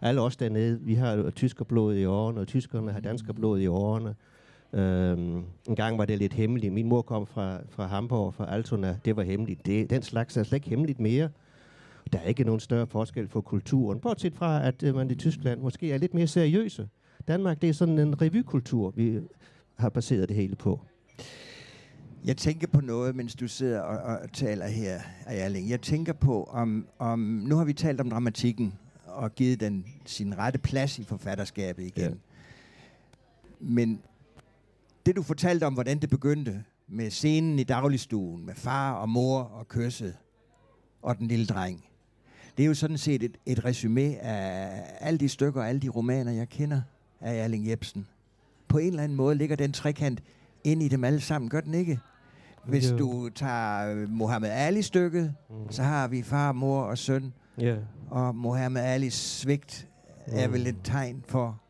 [0.00, 4.14] Alle os dernede, vi har tyskerblod i årene, og tyskerne har danskerblod i årene.
[4.74, 6.72] Øhm, en gang var det lidt hemmeligt.
[6.72, 8.98] Min mor kom fra, fra Hamburg, fra Altona.
[9.04, 9.66] Det var hemmeligt.
[9.66, 11.28] Det, den slags er slet ikke hemmeligt mere.
[12.12, 14.00] Der er ikke nogen større forskel for kulturen.
[14.00, 16.88] Bortset fra, at øh, man i Tyskland måske er lidt mere seriøse.
[17.28, 19.20] Danmark, det er sådan en revykultur, vi
[19.74, 20.80] har baseret det hele på.
[22.24, 25.70] Jeg tænker på noget, mens du sidder og, og taler her, Erling.
[25.70, 28.74] Jeg tænker på, om, om nu har vi talt om dramatikken
[29.06, 32.10] og givet den sin rette plads i forfatterskabet igen.
[32.10, 32.16] Ja.
[33.60, 34.00] Men
[35.06, 39.40] det du fortalte om, hvordan det begyndte med scenen i dagligstuen, med far og mor
[39.40, 40.16] og kysset
[41.02, 41.84] og den lille dreng,
[42.56, 45.88] det er jo sådan set et, et resume af alle de stykker og alle de
[45.88, 46.80] romaner, jeg kender
[47.20, 48.06] af Erling Jebsen.
[48.68, 50.22] På en eller anden måde ligger den trekant
[50.64, 52.00] ind i dem alle sammen, gør den ikke?
[52.64, 55.54] Hvis du tager Mohammed Ali-stykket, mm.
[55.70, 57.32] så har vi far, mor og søn.
[57.62, 57.78] Yeah.
[58.10, 59.88] Og Mohammed Alis svigt
[60.26, 61.60] er vel et tegn for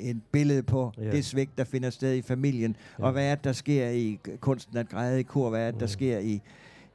[0.00, 1.12] et billede på yeah.
[1.12, 2.70] det svigt, der finder sted i familien.
[2.70, 3.06] Yeah.
[3.06, 5.50] Og hvad er det, der sker i kunsten at græde i kor?
[5.50, 5.90] Hvad er det, der mm.
[5.90, 6.40] sker i,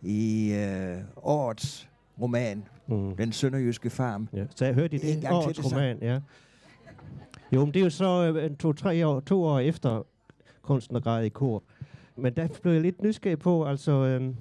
[0.01, 1.89] i øh, årets
[2.21, 3.15] roman, mm.
[3.15, 4.27] Den Sønderjyske Farm?
[4.33, 4.45] Ja.
[4.55, 6.19] Så jeg hørte i det årets det, roman, ja.
[7.51, 10.05] Jo, men det er jo så øh, to-tre år, to år efter
[10.61, 11.63] kunsten at græde i kor.
[12.15, 14.33] Men der blev jeg lidt nysgerrig på, altså, øh,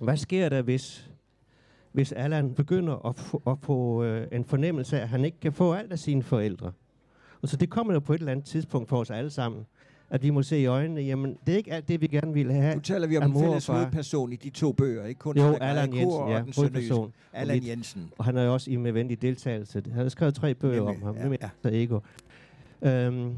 [0.00, 1.10] hvad sker der, hvis,
[1.92, 5.52] hvis Allan begynder at få, at få øh, en fornemmelse af, at han ikke kan
[5.52, 6.72] få alt af sine forældre?
[7.42, 9.66] Og så det kommer jo på et eller andet tidspunkt for os alle sammen,
[10.10, 12.52] at vi må se i øjnene, jamen, det er ikke alt det, vi gerne ville
[12.52, 12.74] have.
[12.74, 15.94] Nu taler vi om en fælles hovedperson i de to bøger, ikke kun jo, Allan
[15.94, 17.12] Jensen, ja, hovedperson.
[17.32, 18.12] Allan Jensen.
[18.18, 19.82] Og han er jo også i med venlig deltagelse.
[19.92, 21.70] Han har skrevet tre bøger Jamen, om ham, ja, ja.
[21.82, 22.00] Ego.
[22.82, 23.34] Øhm,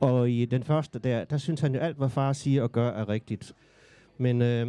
[0.00, 2.90] og i den første der, der synes han jo alt, hvad far siger og gør,
[2.90, 3.52] er rigtigt.
[4.18, 4.66] Men øh,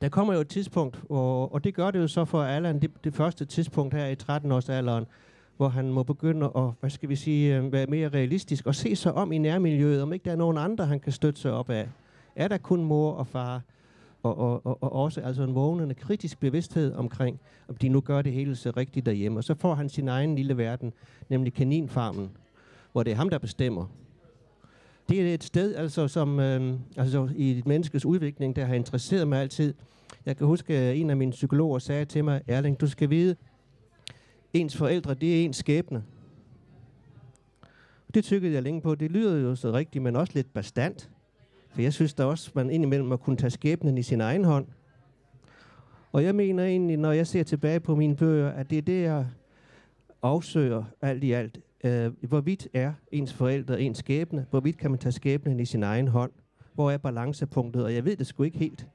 [0.00, 2.90] der kommer jo et tidspunkt, og, og det gør det jo så for Allan, det,
[3.04, 5.04] det første tidspunkt her i 13-årsalderen,
[5.60, 8.96] hvor han må begynde at, hvad skal vi sige, øh, være mere realistisk og se
[8.96, 11.70] sig om i nærmiljøet, om ikke der er nogen andre, han kan støtte sig op
[11.70, 11.88] af.
[12.36, 13.62] Er der kun mor og far?
[14.22, 18.22] Og, og, og, og også altså en vågnende kritisk bevidsthed omkring, om de nu gør
[18.22, 19.38] det hele så rigtigt derhjemme.
[19.38, 20.92] Og så får han sin egen lille verden,
[21.28, 22.30] nemlig kaninfarmen,
[22.92, 23.86] hvor det er ham, der bestemmer
[25.08, 29.28] det er et sted, altså, som øh, altså, i et menneskes udvikling, der har interesseret
[29.28, 29.74] mig altid.
[30.26, 33.36] Jeg kan huske, at en af mine psykologer sagde til mig, Erling, du skal vide,
[34.54, 36.04] ens forældre, det er ens skæbne.
[38.14, 38.94] Det tykkede jeg længe på.
[38.94, 41.10] Det lyder jo så rigtigt, men også lidt bastant.
[41.70, 44.66] For jeg synes da også, man indimellem må kunne tage skæbnen i sin egen hånd.
[46.12, 49.02] Og jeg mener egentlig, når jeg ser tilbage på mine bøger, at det er det,
[49.02, 49.26] jeg
[50.22, 55.12] afsøger alt i alt øh, hvorvidt er ens forældre ens skæbne, hvorvidt kan man tage
[55.12, 56.32] skæbnen i sin egen hånd,
[56.74, 58.86] hvor er balancepunktet, og jeg ved det sgu ikke helt.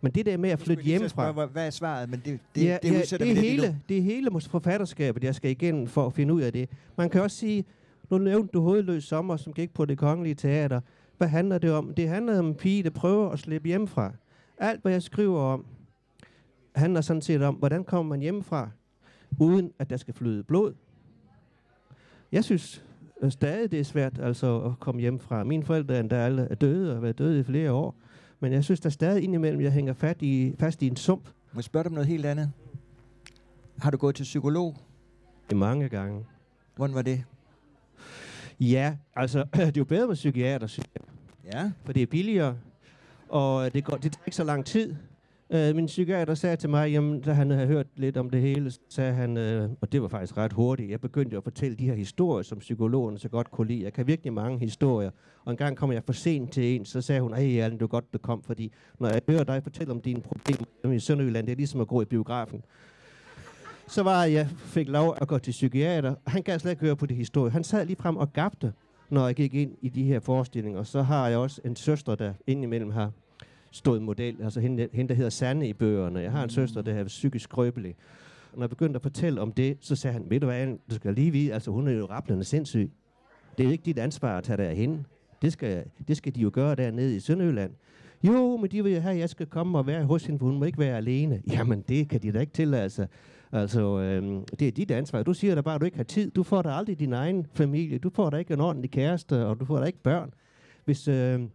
[0.00, 1.32] Men det der med at flytte hjemmefra...
[1.32, 2.10] Spørge, hvad er svaret?
[2.10, 5.50] Men det, det, ja, det, ja, det, er hele, det er hele forfatterskabet, jeg skal
[5.50, 6.68] igennem for at finde ud af det.
[6.96, 7.64] Man kan også sige,
[8.10, 10.80] nu nævnte du Hovedløs Sommer, som gik på det kongelige teater.
[11.18, 11.94] Hvad handler det om?
[11.94, 14.12] Det handler om en pige, der prøver at slippe hjemmefra.
[14.58, 15.64] Alt, hvad jeg skriver om,
[16.74, 18.70] handler sådan set om, hvordan kommer man hjemmefra,
[19.40, 20.74] uden at der skal flyde blod,
[22.32, 22.84] jeg synes
[23.22, 25.44] øh, stadig, det er svært altså, at komme hjem fra.
[25.44, 27.94] Mine forældre er alle er døde og har været døde i flere år.
[28.40, 31.28] Men jeg synes der stadig indimellem, jeg hænger fast i, fast i en sump.
[31.52, 32.52] Må jeg spørge dig om noget helt andet?
[33.78, 34.76] Har du gået til psykolog?
[35.50, 36.26] Det mange gange.
[36.76, 37.24] Hvordan var det?
[38.60, 41.02] Ja, altså, det er jo bedre med psykiater, synes jeg.
[41.52, 41.70] Ja.
[41.84, 42.56] For det er billigere,
[43.28, 44.94] og det, går, det tager ikke så lang tid.
[45.50, 48.72] Øh, min psykiater sagde til mig, jamen, da han havde hørt lidt om det hele,
[48.88, 51.94] sagde han, øh, og det var faktisk ret hurtigt, jeg begyndte at fortælle de her
[51.94, 53.84] historier, som psykologen så godt kunne lide.
[53.84, 55.10] Jeg kan virkelig mange historier.
[55.44, 57.86] Og en gang kom jeg for sent til en, så sagde hun, ej, Allen, du
[57.86, 61.52] godt, du kom, fordi når jeg hører dig fortælle om dine problemer i Sønderjylland, det
[61.52, 62.62] er ligesom at gå i biografen.
[63.88, 66.14] Så var jeg fik lov at gå til psykiater.
[66.26, 67.52] Han kan slet ikke høre på de historier.
[67.52, 68.72] Han sad lige frem og gabte,
[69.10, 70.82] når jeg gik ind i de her forestillinger.
[70.82, 73.10] Så har jeg også en søster, der indimellem har
[73.76, 76.20] stået model, altså hende, hende der hedder Sanne i bøgerne.
[76.20, 76.50] Jeg har en mm.
[76.50, 77.94] søster, der er psykisk skrøbelig.
[78.52, 80.94] Og når jeg begyndte at fortælle om det, så sagde han, ved du hvad, du
[80.94, 82.90] skal lige vide, altså hun er jo rappelende sindssyg.
[83.58, 85.04] Det er jo ikke dit ansvar at tage dig af hende.
[85.42, 87.72] Det skal, det skal de jo gøre dernede i Sønderjylland.
[88.22, 90.58] Jo, men de vil have, at jeg skal komme og være hos hende, for hun
[90.58, 91.42] må ikke være alene.
[91.52, 93.06] Jamen, det kan de da ikke tillade sig.
[93.52, 95.22] Altså, øhm, det er dit ansvar.
[95.22, 96.30] Du siger da bare, at du ikke har tid.
[96.30, 97.98] Du får da aldrig din egen familie.
[97.98, 100.34] Du får da ikke en ordentlig kæreste, og du får da ikke børn.
[100.84, 101.50] Hvis, øhm,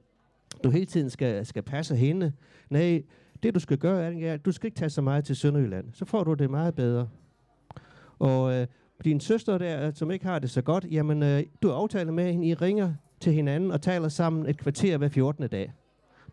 [0.63, 2.33] du hele tiden skal, skal passe hende.
[2.69, 3.03] Nej,
[3.43, 5.85] det du skal gøre, er, at du skal ikke tage så meget til Sønderjylland.
[5.93, 7.09] Så får du det meget bedre.
[8.19, 8.67] Og øh,
[9.03, 12.31] din søster der, øh, som ikke har det så godt, jamen, øh, du aftaler med
[12.31, 15.47] hende, I ringer til hinanden og taler sammen et kvarter hver 14.
[15.47, 15.73] dag.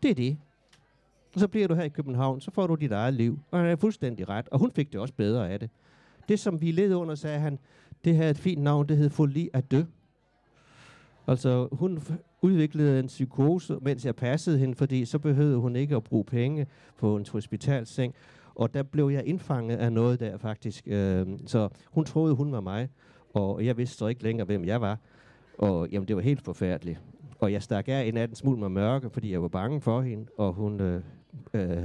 [0.03, 0.37] Det er det.
[1.33, 3.39] Og så bliver du her i København, så får du dit eget liv.
[3.51, 4.49] Og han er fuldstændig ret.
[4.49, 5.69] Og hun fik det også bedre af det.
[6.29, 7.59] Det, som vi led under, sagde han,
[8.05, 9.81] det havde et fint navn, det hed Folie at dø.
[11.27, 11.99] Altså, hun
[12.41, 16.67] udviklede en psykose, mens jeg passede hende, fordi så behøvede hun ikke at bruge penge
[16.97, 18.13] på en hospitalseng.
[18.55, 20.87] Og der blev jeg indfanget af noget der, faktisk.
[20.87, 22.89] Øh, så hun troede, hun var mig,
[23.33, 24.99] og jeg vidste så ikke længere, hvem jeg var.
[25.57, 26.99] Og jamen, det var helt forfærdeligt.
[27.39, 30.01] Og jeg stak af en af den smule med mørke, fordi jeg var bange for
[30.01, 31.01] hende, og hun øh,
[31.53, 31.83] øh,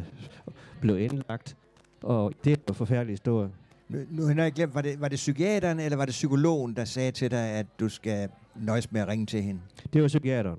[0.81, 1.57] blev indlagt.
[2.03, 3.51] Og det var en forfærdelig historie.
[3.89, 6.85] Nu, nu har jeg glemt, var det, var det psykiateren eller var det psykologen, der
[6.85, 9.61] sagde til dig, at du skal nøjes med at ringe til hende?
[9.93, 10.59] Det var psykiateren.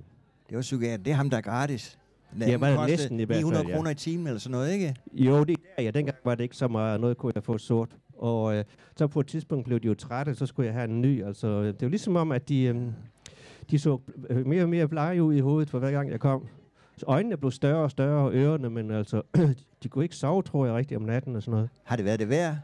[0.49, 1.05] Det var psykiateren.
[1.05, 1.97] Det er ham, der er gratis.
[2.39, 3.75] Den Ja, var det næsten i hvert fald, 900 ja.
[3.75, 4.95] kroner i timen eller sådan noget, ikke?
[5.13, 5.91] Jo, det er ja.
[5.91, 7.01] Dengang var det ikke så meget.
[7.01, 7.89] Noget kunne jeg få sort.
[8.17, 8.63] Og øh,
[8.95, 11.25] så på et tidspunkt blev de jo trætte, så skulle jeg have en ny.
[11.25, 12.75] Altså, det var ligesom om, at de, øh,
[13.71, 16.47] de så øh, mere og mere blege ud i hovedet, for hver gang jeg kom.
[16.97, 19.21] Så øjnene blev større og større, og ørerne, men altså,
[19.83, 21.69] de kunne ikke sove, tror jeg, rigtigt om natten og sådan noget.
[21.83, 22.55] Har det været det værd?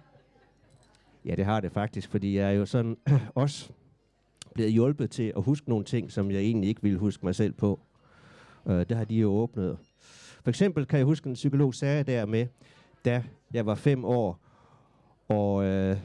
[1.26, 2.98] Ja, det har det faktisk, fordi jeg er jo sådan
[3.36, 3.72] også
[4.54, 7.54] blevet hjulpet til at huske nogle ting, som jeg egentlig ikke ville huske mig selv
[7.54, 7.80] på.
[8.68, 9.78] Øh, det har de jo åbnet.
[10.44, 12.48] For eksempel kan jeg huske, en psykolog sagde der med,
[13.06, 14.40] da jeg var fem år,
[15.30, 15.98] og øh,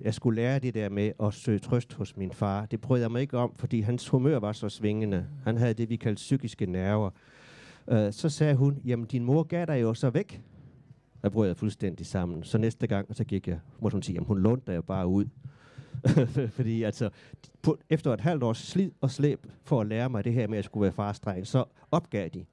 [0.00, 2.66] jeg skulle lære det der med at søge trøst hos min far.
[2.66, 5.26] Det prøvede jeg mig ikke om, fordi hans humør var så svingende.
[5.44, 7.10] Han havde det, vi kaldte psykiske nerver.
[7.88, 10.42] Øh, så sagde hun, jamen din mor gav dig jo så væk.
[11.22, 12.44] Der brød jeg fuldstændig sammen.
[12.44, 15.24] Så næste gang, så gik jeg, må hun sige, jamen hun lånte jeg bare ud.
[16.56, 17.10] Fordi altså,
[17.62, 20.54] på, efter et halvt års slid og slæb for at lære mig det her med,
[20.54, 22.44] at jeg skulle være farstreng, så opgav de.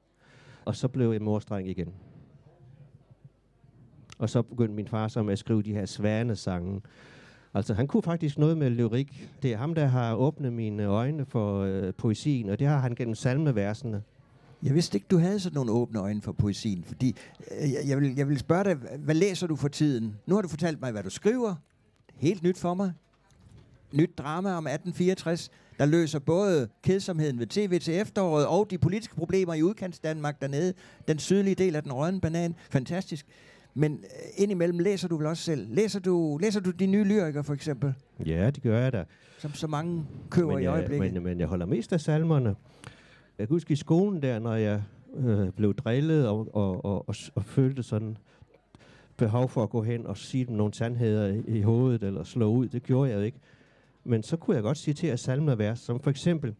[0.66, 1.94] Og så blev jeg morstreng igen.
[4.20, 6.82] Og så begyndte min far så med at skrive de her svanesange.
[7.54, 9.30] Altså, han kunne faktisk noget med lyrik.
[9.42, 12.96] Det er ham, der har åbnet mine øjne for øh, poesien, og det har han
[12.96, 14.04] gennem salmeversene.
[14.64, 17.16] Jeg vidste ikke, du havde sådan nogle åbne øjne for poesien, fordi
[17.62, 20.16] øh, jeg, jeg, vil, jeg vil spørge dig, hvad læser du for tiden?
[20.26, 21.56] Nu har du fortalt mig, hvad du skriver.
[22.16, 22.94] Helt nyt for mig.
[23.94, 25.50] Nyt drama om 1864,
[25.80, 30.42] der løser både kedsomheden ved tv til efteråret og de politiske problemer i udkants Danmark
[30.42, 30.74] dernede.
[31.08, 32.56] Den sydlige del af den rødne banan.
[32.72, 33.26] Fantastisk.
[33.74, 34.00] Men øh,
[34.38, 35.68] indimellem læser du vel også selv.
[35.76, 37.94] Læser du, læser du de nye lyrikere for eksempel,
[38.26, 39.04] Ja, det gør jeg da.
[39.38, 41.14] som så mange køber men i jeg, øjeblikket?
[41.14, 42.56] men, men jeg holder mest af salmerne.
[43.40, 44.82] Jeg kan huske i skolen der, når jeg
[45.18, 48.18] øh, blev drillet og, og, og, og, og følte sådan
[49.18, 52.52] behov for at gå hen og sige dem nogle sandheder i, i hovedet eller slå
[52.52, 52.68] ud.
[52.68, 53.40] Det gjorde jeg jo ikke.
[54.10, 56.56] Men så kunne jeg godt citere salmevers, som for eksempel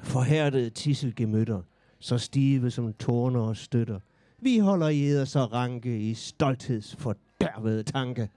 [0.00, 1.62] Forhærdede tisselgemytter,
[1.98, 4.00] så stive som torner og støtter.
[4.38, 8.28] Vi holder i eder så ranke i stoltheds fordærvede tanke.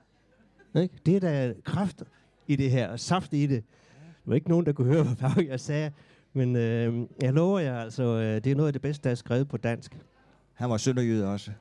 [0.75, 0.95] Ikke?
[1.05, 2.03] Det er der kraft
[2.47, 3.63] i det her, og saft i det.
[4.03, 5.91] Der var ikke nogen, der kunne høre, hvad jeg sagde.
[6.33, 9.15] Men øh, jeg lover jer, altså, øh, det er noget af det bedste, der er
[9.15, 9.97] skrevet på dansk.
[10.53, 11.51] Han var sønderjyde også.
[11.51, 11.55] da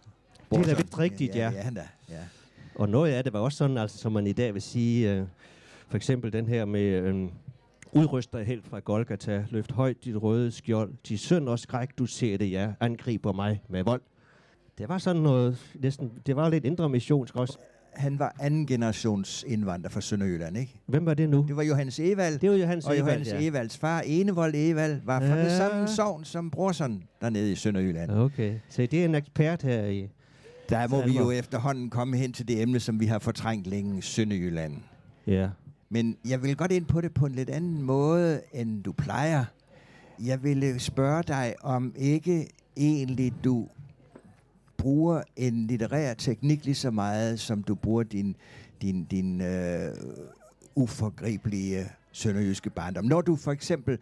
[0.50, 0.78] Bortset.
[0.78, 1.50] vist rigtigt, ja.
[1.50, 1.88] Ja, han da.
[2.08, 2.24] Ja.
[2.74, 5.26] Og noget af det var også sådan, altså, som man i dag vil sige, øh,
[5.88, 7.28] for eksempel den her med, øh,
[7.92, 12.36] udryster helt fra Golgata, løft højt dit røde skjold, til synd og skræk, du ser
[12.38, 14.00] det, ja, angriber mig med vold.
[14.78, 17.58] Det var sådan noget, næsten, det var lidt indre missionsk også.
[17.94, 20.80] Han var anden generations indvandrer fra Sønderjylland, ikke?
[20.86, 21.44] Hvem var det nu?
[21.48, 22.38] Det var Johannes Evald.
[22.38, 23.48] Det var Johannes og Evald, Johannes ja.
[23.48, 25.44] Evalds far, Enevold Evald, var fra Ja.
[25.44, 28.10] det samme sovn som brorson dernede i Sønderjylland.
[28.10, 30.08] Okay, så det er en ekspert her i...
[30.68, 34.02] Der må vi jo efterhånden komme hen til det emne, som vi har fortrængt længe,
[34.02, 34.74] Sønderjylland.
[35.26, 35.48] Ja.
[35.88, 39.44] Men jeg vil godt ind på det på en lidt anden måde, end du plejer.
[40.24, 43.68] Jeg ville spørge dig, om ikke egentlig du
[44.76, 48.36] bruger en litterær teknik lige så meget, som du bruger din,
[48.82, 49.94] din, din øh,
[50.74, 53.04] uforgribelige sønderjyske barndom.
[53.04, 53.98] Når du for eksempel,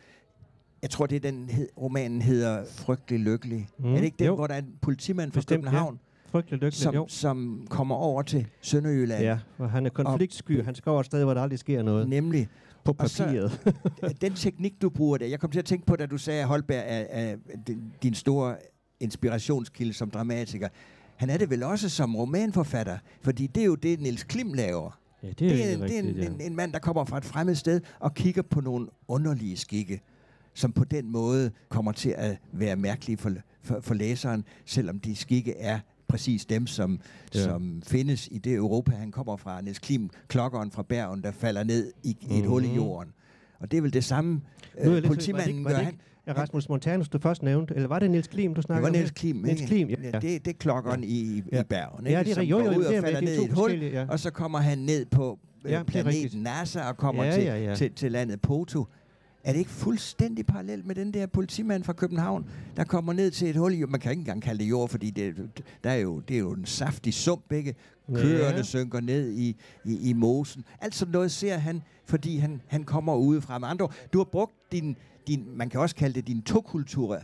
[0.82, 3.68] jeg tror det er den hed, romanen hedder Frygtelig Lykkelig.
[3.78, 4.34] Mm, er det ikke den, jo.
[4.34, 5.64] hvor der er en politimand fra Bestemt.
[5.64, 6.00] København,
[6.34, 7.06] Frygtelig lykkelig, som, jo.
[7.08, 9.22] som kommer over til Sønderjylland?
[9.22, 10.64] Ja, og han er konfliktsky.
[10.64, 12.08] Han skal over et sted, hvor der aldrig sker noget.
[12.08, 12.48] Nemlig.
[12.84, 13.74] På Og så- papiret.
[14.20, 16.46] den teknik, du bruger der, jeg kom til at tænke på, da du sagde, at
[16.48, 17.36] Holberg er, er
[18.02, 18.56] din- store
[19.00, 20.68] inspirationskilde som dramatiker.
[21.16, 25.00] Han er det vel også som romanforfatter, fordi det er jo det, Niels Klim laver.
[25.22, 27.18] ja, det Det er, er, egentlig det er en, en, en mand, der kommer fra
[27.18, 30.00] et fremmed sted og kigger på nogle underlige skikke,
[30.54, 35.16] som på den måde kommer til at være mærkelige for, for, for læseren, selvom de
[35.16, 37.00] skikke er præcis dem, som,
[37.34, 37.38] Ja.
[37.38, 37.44] ja.
[37.44, 39.60] som findes i det Europa, han kommer fra.
[39.60, 42.48] Niels Klim, klokkeren fra Bergen, der falder ned i, i et Mhm.
[42.48, 43.12] hul i jorden.
[43.60, 44.40] Og det er vel det samme,
[44.80, 45.80] øh, lidt- politimanden var det gør.
[45.80, 47.74] ikke- Han, Ja, Rasmus Montanus, du først nævnte.
[47.74, 48.92] Eller var det Niels Klim, du det snakkede var om?
[48.92, 49.60] Niels Klim, Niels?
[49.66, 49.94] Klim, ja.
[50.10, 51.60] Det, det er klokkeren i, i, Ja.
[51.60, 52.28] i Bergen, Ja, ikke?
[52.30, 52.50] det er rigtigt.
[52.50, 54.06] Jo, går jo, ud det og er falder ned Det i et hul, ja.
[54.08, 56.40] og så kommer han ned på øh, Ja, det planeten.
[56.42, 57.74] NASA og kommer Ja, til, ja, ja.
[57.74, 58.86] Til, til landet Poto.
[59.44, 63.50] Er det ikke fuldstændig parallelt med den der politimand fra København, der kommer ned til
[63.50, 65.34] et hul i, man kan ikke engang kalde det jord, fordi det,
[65.84, 67.74] der er jo, det er jo en saftig sump, ikke?
[68.14, 68.62] Køerne ja.
[68.62, 70.64] synker ned i, i, i mosen.
[70.80, 73.58] Alt sådan noget ser han, fordi han, han kommer udefra.
[73.58, 77.18] Med andre du har brugt din, din, man kan også kalde det din tokultur,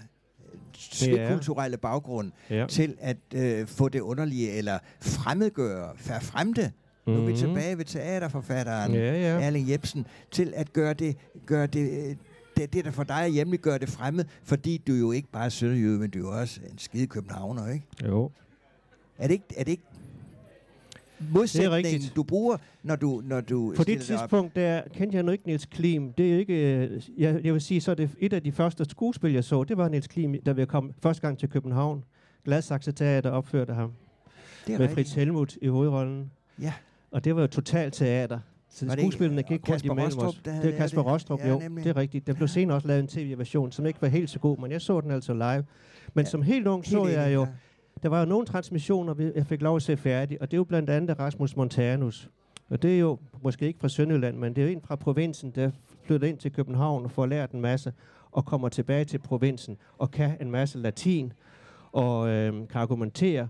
[1.28, 2.66] kulturelle baggrund ja.
[2.66, 6.70] til at øh, få det underlige, eller fremmedgøre, forfremde
[7.10, 7.24] Mm-hmm.
[7.24, 7.54] Nu er vi mhm.
[7.54, 9.46] tilbage ved teaterforfatteren ja, ja.
[9.46, 12.18] Erling Jebsen, til at gøre det, gøre det,
[12.56, 15.44] det, det der for dig er hjemligt, gør det fremmed, fordi du jo ikke bare
[15.44, 17.86] er sønderjyde, men du er jo også en skide københavner, ikke?
[18.04, 18.30] Jo.
[19.18, 19.84] Er det ikke, er det ikke
[21.32, 25.46] modsætningen, du bruger, når du, når du På det tidspunkt, der kendte jeg nu ikke
[25.46, 26.12] Niels Klim.
[26.12, 28.84] Det er ikke, øh, jeg, jeg vil sige, så er det et af de første
[28.90, 32.04] skuespil, jeg så, det var Niels Klim, da vi kom første gang til København.
[32.44, 33.92] Gladsaxe Teater opførte ham.
[34.66, 36.30] Det er med Fritz Helmut i hovedrollen.
[36.60, 36.72] Ja.
[37.10, 38.38] Og det var jo totalt teater.
[38.68, 40.40] Så var skuespillerne gik rundt imellem Rostrup, os.
[40.44, 41.58] Det er Kasper Rostrup, jo.
[41.58, 41.84] Nemlig.
[41.84, 42.26] Det er rigtigt.
[42.26, 44.80] Den blev senere også lavet en tv-version, som ikke var helt så god, men jeg
[44.80, 45.64] så den altså live.
[46.14, 46.30] Men ja.
[46.30, 47.46] som helt ung så helt jeg jo,
[48.02, 50.64] der var jo nogle transmissioner, jeg fik lov at se færdig, og det er jo
[50.64, 52.30] blandt andet Rasmus Montanus.
[52.70, 55.50] Og det er jo måske ikke fra Sønderjylland, men det er jo en fra provinsen,
[55.50, 55.70] der
[56.02, 57.92] flytter ind til København og får lært en masse,
[58.32, 61.32] og kommer tilbage til provinsen og kan en masse latin,
[61.92, 63.48] og øh, kan argumentere.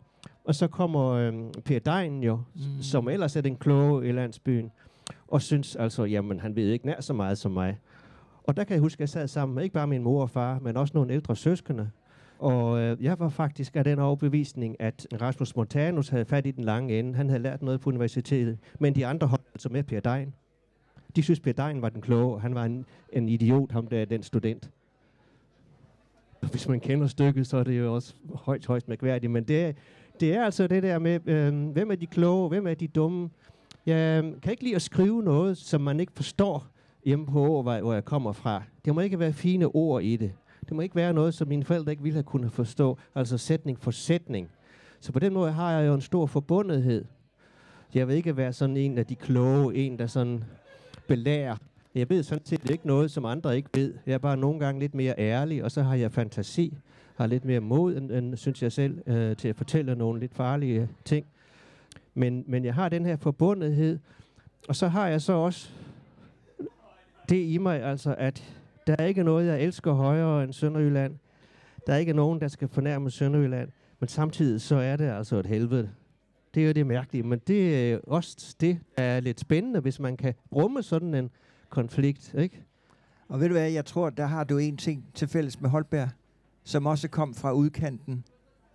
[0.51, 1.35] Og så kommer øh,
[1.65, 2.83] Per Dein jo, mm.
[2.83, 4.71] som ellers er den kloge i landsbyen,
[5.29, 7.79] og synes altså, jamen han ved ikke nær så meget som mig.
[8.45, 10.31] Og der kan jeg huske, at jeg sad sammen med ikke bare min mor og
[10.31, 11.91] far, men også nogle ældre søskende.
[12.39, 16.65] Og øh, jeg var faktisk af den overbevisning, at Rasmus Montanus havde fat i den
[16.65, 17.15] lange ende.
[17.15, 20.35] Han havde lært noget på universitetet, men de andre holdt altså med Per Dein.
[21.17, 24.05] De synes, Per Dein var den kloge, og han var en, en idiot, ham der,
[24.05, 24.71] den student.
[26.51, 29.77] Hvis man kender stykket, så er det jo også højt, højst mærkværdigt, men det,
[30.21, 33.31] det er altså det der med, øh, hvem er de kloge, hvem er de dumme.
[33.87, 36.67] Jeg øhm, kan ikke lide at skrive noget, som man ikke forstår
[37.05, 38.63] hjemme på, hvor, hvor jeg kommer fra.
[38.85, 40.33] Det må ikke være fine ord i det.
[40.69, 42.99] Det må ikke være noget, som mine forældre ikke ville have kunnet forstå.
[43.15, 44.51] Altså sætning for sætning.
[45.01, 47.05] Så på den måde har jeg jo en stor forbundethed.
[47.95, 50.45] Jeg vil ikke være sådan en af de kloge, en der sådan
[51.09, 51.57] belærer.
[51.95, 53.95] Jeg ved sådan set ikke noget, som andre ikke ved.
[54.07, 56.77] Jeg er bare nogle gange lidt mere ærlig, og så har jeg fantasi
[57.21, 60.35] har lidt mere mod, end, end synes jeg selv, øh, til at fortælle nogle lidt
[60.35, 61.27] farlige ting.
[62.15, 63.99] Men, men jeg har den her forbundethed,
[64.69, 65.71] og så har jeg så også
[67.29, 68.55] det i mig, altså at
[68.87, 71.17] der er ikke noget, jeg elsker højere end Sønderjylland.
[71.87, 73.69] Der er ikke nogen, der skal fornærme Sønderjylland,
[74.01, 75.91] men samtidig så er det altså et helvede.
[76.55, 80.01] Det er jo det mærkelige, men det er også det, der er lidt spændende, hvis
[80.01, 81.31] man kan rumme sådan en
[81.69, 82.63] konflikt, ikke?
[83.29, 86.09] Og ved du hvad, jeg tror, der har du en ting til fælles med Holberg
[86.65, 88.25] som også kom fra udkanten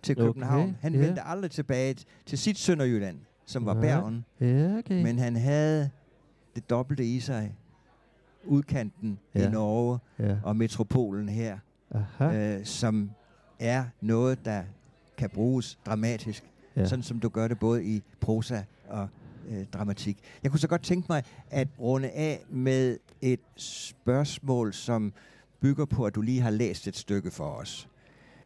[0.02, 0.62] til København.
[0.62, 1.04] Okay, han yeah.
[1.04, 1.96] vendte aldrig tilbage
[2.26, 3.80] til sit Sønderjylland, som var ja.
[3.80, 4.24] Bergen.
[4.40, 5.02] Ja, okay.
[5.02, 5.90] Men han havde
[6.54, 7.54] det dobbelte i sig.
[8.44, 9.48] Udkanten ja.
[9.48, 10.36] i Norge ja.
[10.42, 11.58] og metropolen her,
[12.20, 13.10] øh, som
[13.58, 14.62] er noget, der
[15.16, 16.44] kan bruges dramatisk.
[16.76, 16.86] Ja.
[16.86, 19.08] Sådan som du gør det både i prosa og
[19.48, 20.18] øh, dramatik.
[20.42, 25.12] Jeg kunne så godt tænke mig at runde af med et spørgsmål, som
[25.60, 27.88] bygger på, at du lige har læst et stykke for os.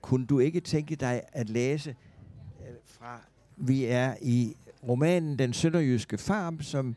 [0.00, 1.90] Kunne du ikke tænke dig at læse
[2.60, 3.20] øh, fra,
[3.56, 4.54] vi er i
[4.88, 6.96] romanen Den Sønderjyske Farm, som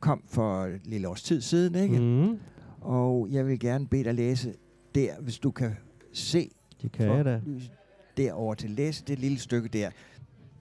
[0.00, 2.00] kom for et lille års tid siden, ikke?
[2.00, 2.38] Mm.
[2.80, 4.54] Og jeg vil gerne bede dig læse
[4.94, 5.76] der, hvis du kan
[6.12, 6.50] se.
[6.82, 7.40] Det kan jeg da.
[8.16, 9.90] Derover til læse det lille stykke der.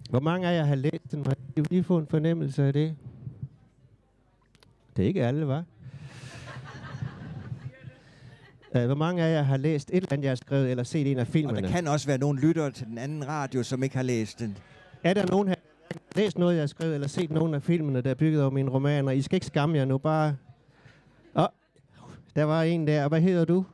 [0.09, 1.25] Hvor mange af jer har læst den?
[1.25, 2.95] Har I lige få en fornemmelse af det?
[4.97, 5.63] Det er ikke alle, var.
[8.75, 11.11] Uh, hvor mange af jer har læst et eller andet, jeg har skrevet, eller set
[11.11, 11.57] en af filmene?
[11.57, 14.39] Og der kan også være nogle lyttere til den anden radio, som ikke har læst
[14.39, 14.57] den.
[15.03, 17.63] Er der nogen her, der har læst noget, jeg har skrevet, eller set nogle af
[17.63, 19.11] filmene, der er bygget over mine romaner?
[19.11, 20.35] I skal ikke skamme jer nu, bare...
[21.35, 21.47] Åh, oh,
[22.35, 23.07] der var en der.
[23.07, 23.65] Hvad hedder du?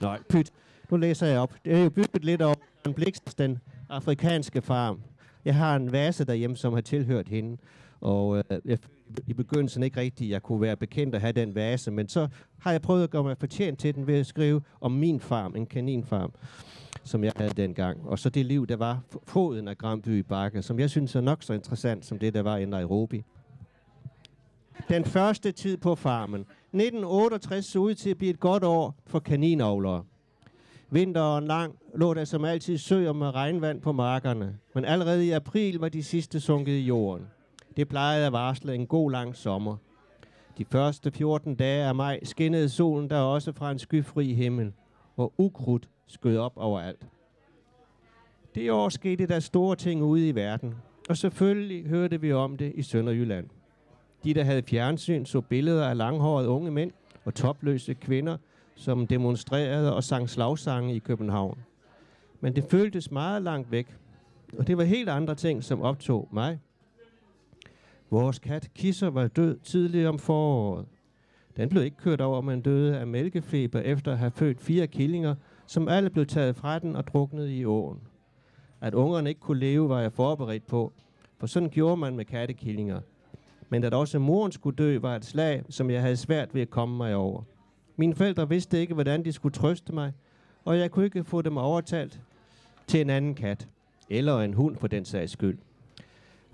[0.00, 0.50] Nej, pyt.
[0.90, 1.54] Nu læser jeg op.
[1.64, 2.54] Det er jo bygget lidt over
[2.86, 5.00] en Blix, den afrikanske farm.
[5.44, 7.56] Jeg har en vase derhjemme, som har tilhørt hende.
[8.00, 8.78] Og øh, jeg
[9.26, 12.70] i begyndelsen ikke rigtigt, jeg kunne være bekendt at have den vase, men så har
[12.70, 15.66] jeg prøvet at gøre mig fortjent til den ved at skrive om min farm, en
[15.66, 16.32] kaninfarm,
[17.04, 18.06] som jeg havde dengang.
[18.06, 21.42] Og så det liv, der var foden af i Bakke, som jeg synes er nok
[21.42, 23.24] så interessant, som det, der var i Nairobi.
[24.88, 26.40] Den første tid på farmen.
[26.40, 30.04] 1968 så ud til at blive et godt år for kaninavlere.
[30.90, 35.78] Vinteren lang lå der som altid søer med regnvand på markerne, men allerede i april
[35.78, 37.26] var de sidste sunket i jorden.
[37.76, 39.76] Det plejede at varsle en god lang sommer.
[40.58, 44.72] De første 14 dage af maj skinnede solen der også fra en skyfri himmel,
[45.16, 47.06] og ukrudt skød op overalt.
[48.54, 50.74] Det år skete der store ting ude i verden,
[51.08, 53.48] og selvfølgelig hørte vi om det i Sønderjylland.
[54.24, 56.90] De, der havde fjernsyn, så billeder af langhårede unge mænd
[57.24, 58.36] og topløse kvinder,
[58.74, 61.58] som demonstrerede og sang slagsange i København.
[62.40, 63.96] Men det føltes meget langt væk,
[64.58, 66.58] og det var helt andre ting, som optog mig.
[68.10, 70.86] Vores kat Kisser var død tidligere om foråret.
[71.56, 75.34] Den blev ikke kørt over, men døde af mælkefeber efter at have født fire killinger,
[75.66, 77.98] som alle blev taget fra den og druknet i åen.
[78.80, 80.92] At ungerne ikke kunne leve, var jeg forberedt på,
[81.38, 83.00] for sådan gjorde man med kattekillinger.
[83.68, 86.70] Men at også moren skulle dø, var et slag, som jeg havde svært ved at
[86.70, 87.42] komme mig over.
[87.96, 90.12] Mine forældre vidste ikke, hvordan de skulle trøste mig,
[90.64, 92.20] og jeg kunne ikke få dem overtalt
[92.86, 93.68] til en anden kat,
[94.10, 95.58] eller en hund for den sags skyld.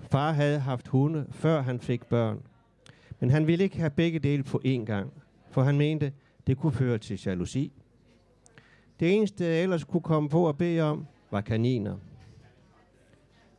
[0.01, 2.43] Far havde haft hunde, før han fik børn,
[3.21, 5.13] men han ville ikke have begge dele på én gang,
[5.51, 6.13] for han mente,
[6.47, 7.73] det kunne føre til jalousi.
[9.01, 11.97] Det eneste, jeg ellers kunne komme på at bede om, var kaniner.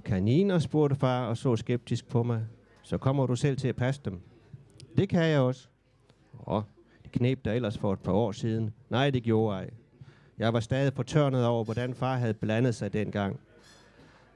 [0.06, 2.46] Kaniner, spurgte far og så skeptisk på mig.
[2.84, 4.20] Så kommer du selv til at passe dem.
[4.98, 5.68] Det kan jeg også.
[6.48, 6.62] Åh,
[7.04, 8.74] det knep der ellers for et par år siden.
[8.90, 9.70] Nej, det gjorde jeg.
[10.38, 13.40] Jeg var stadig fortørnet over, hvordan far havde blandet sig dengang.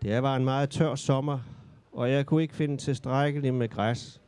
[0.01, 1.39] Det var en meget tør sommer,
[1.95, 4.21] og jeg kunne ikke finde tilstrækkeligt med græs.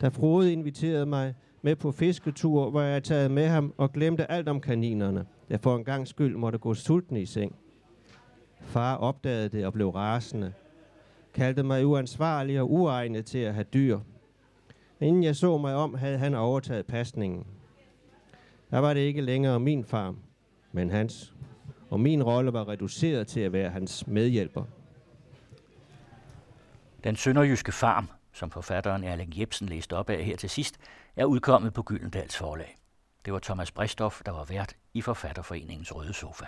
[0.00, 4.48] Da Frode inviterede mig med på fisketur, hvor jeg taget med ham og glemte alt
[4.48, 5.26] om kaninerne.
[5.50, 7.56] Jeg for en gang skyld måtte gå sulten i seng.
[8.60, 10.52] Far opdagede det og blev rasende.
[11.34, 13.98] Kaldte mig uansvarlig og uegnet til at have dyr.
[15.00, 17.46] Inden jeg så mig om, havde han overtaget pasningen.
[18.70, 20.18] Der var det ikke længere min farm,
[20.72, 21.34] men hans.
[21.90, 24.64] Og min rolle var reduceret til at være hans medhjælper.
[27.04, 30.78] Den sønderjyske farm, som forfatteren Erling Jebsen læste op af her til sidst,
[31.16, 32.78] er udkommet på Gyldendals forlag.
[33.24, 36.46] Det var Thomas Bristoff, der var vært i Forfatterforeningens Røde Sofa.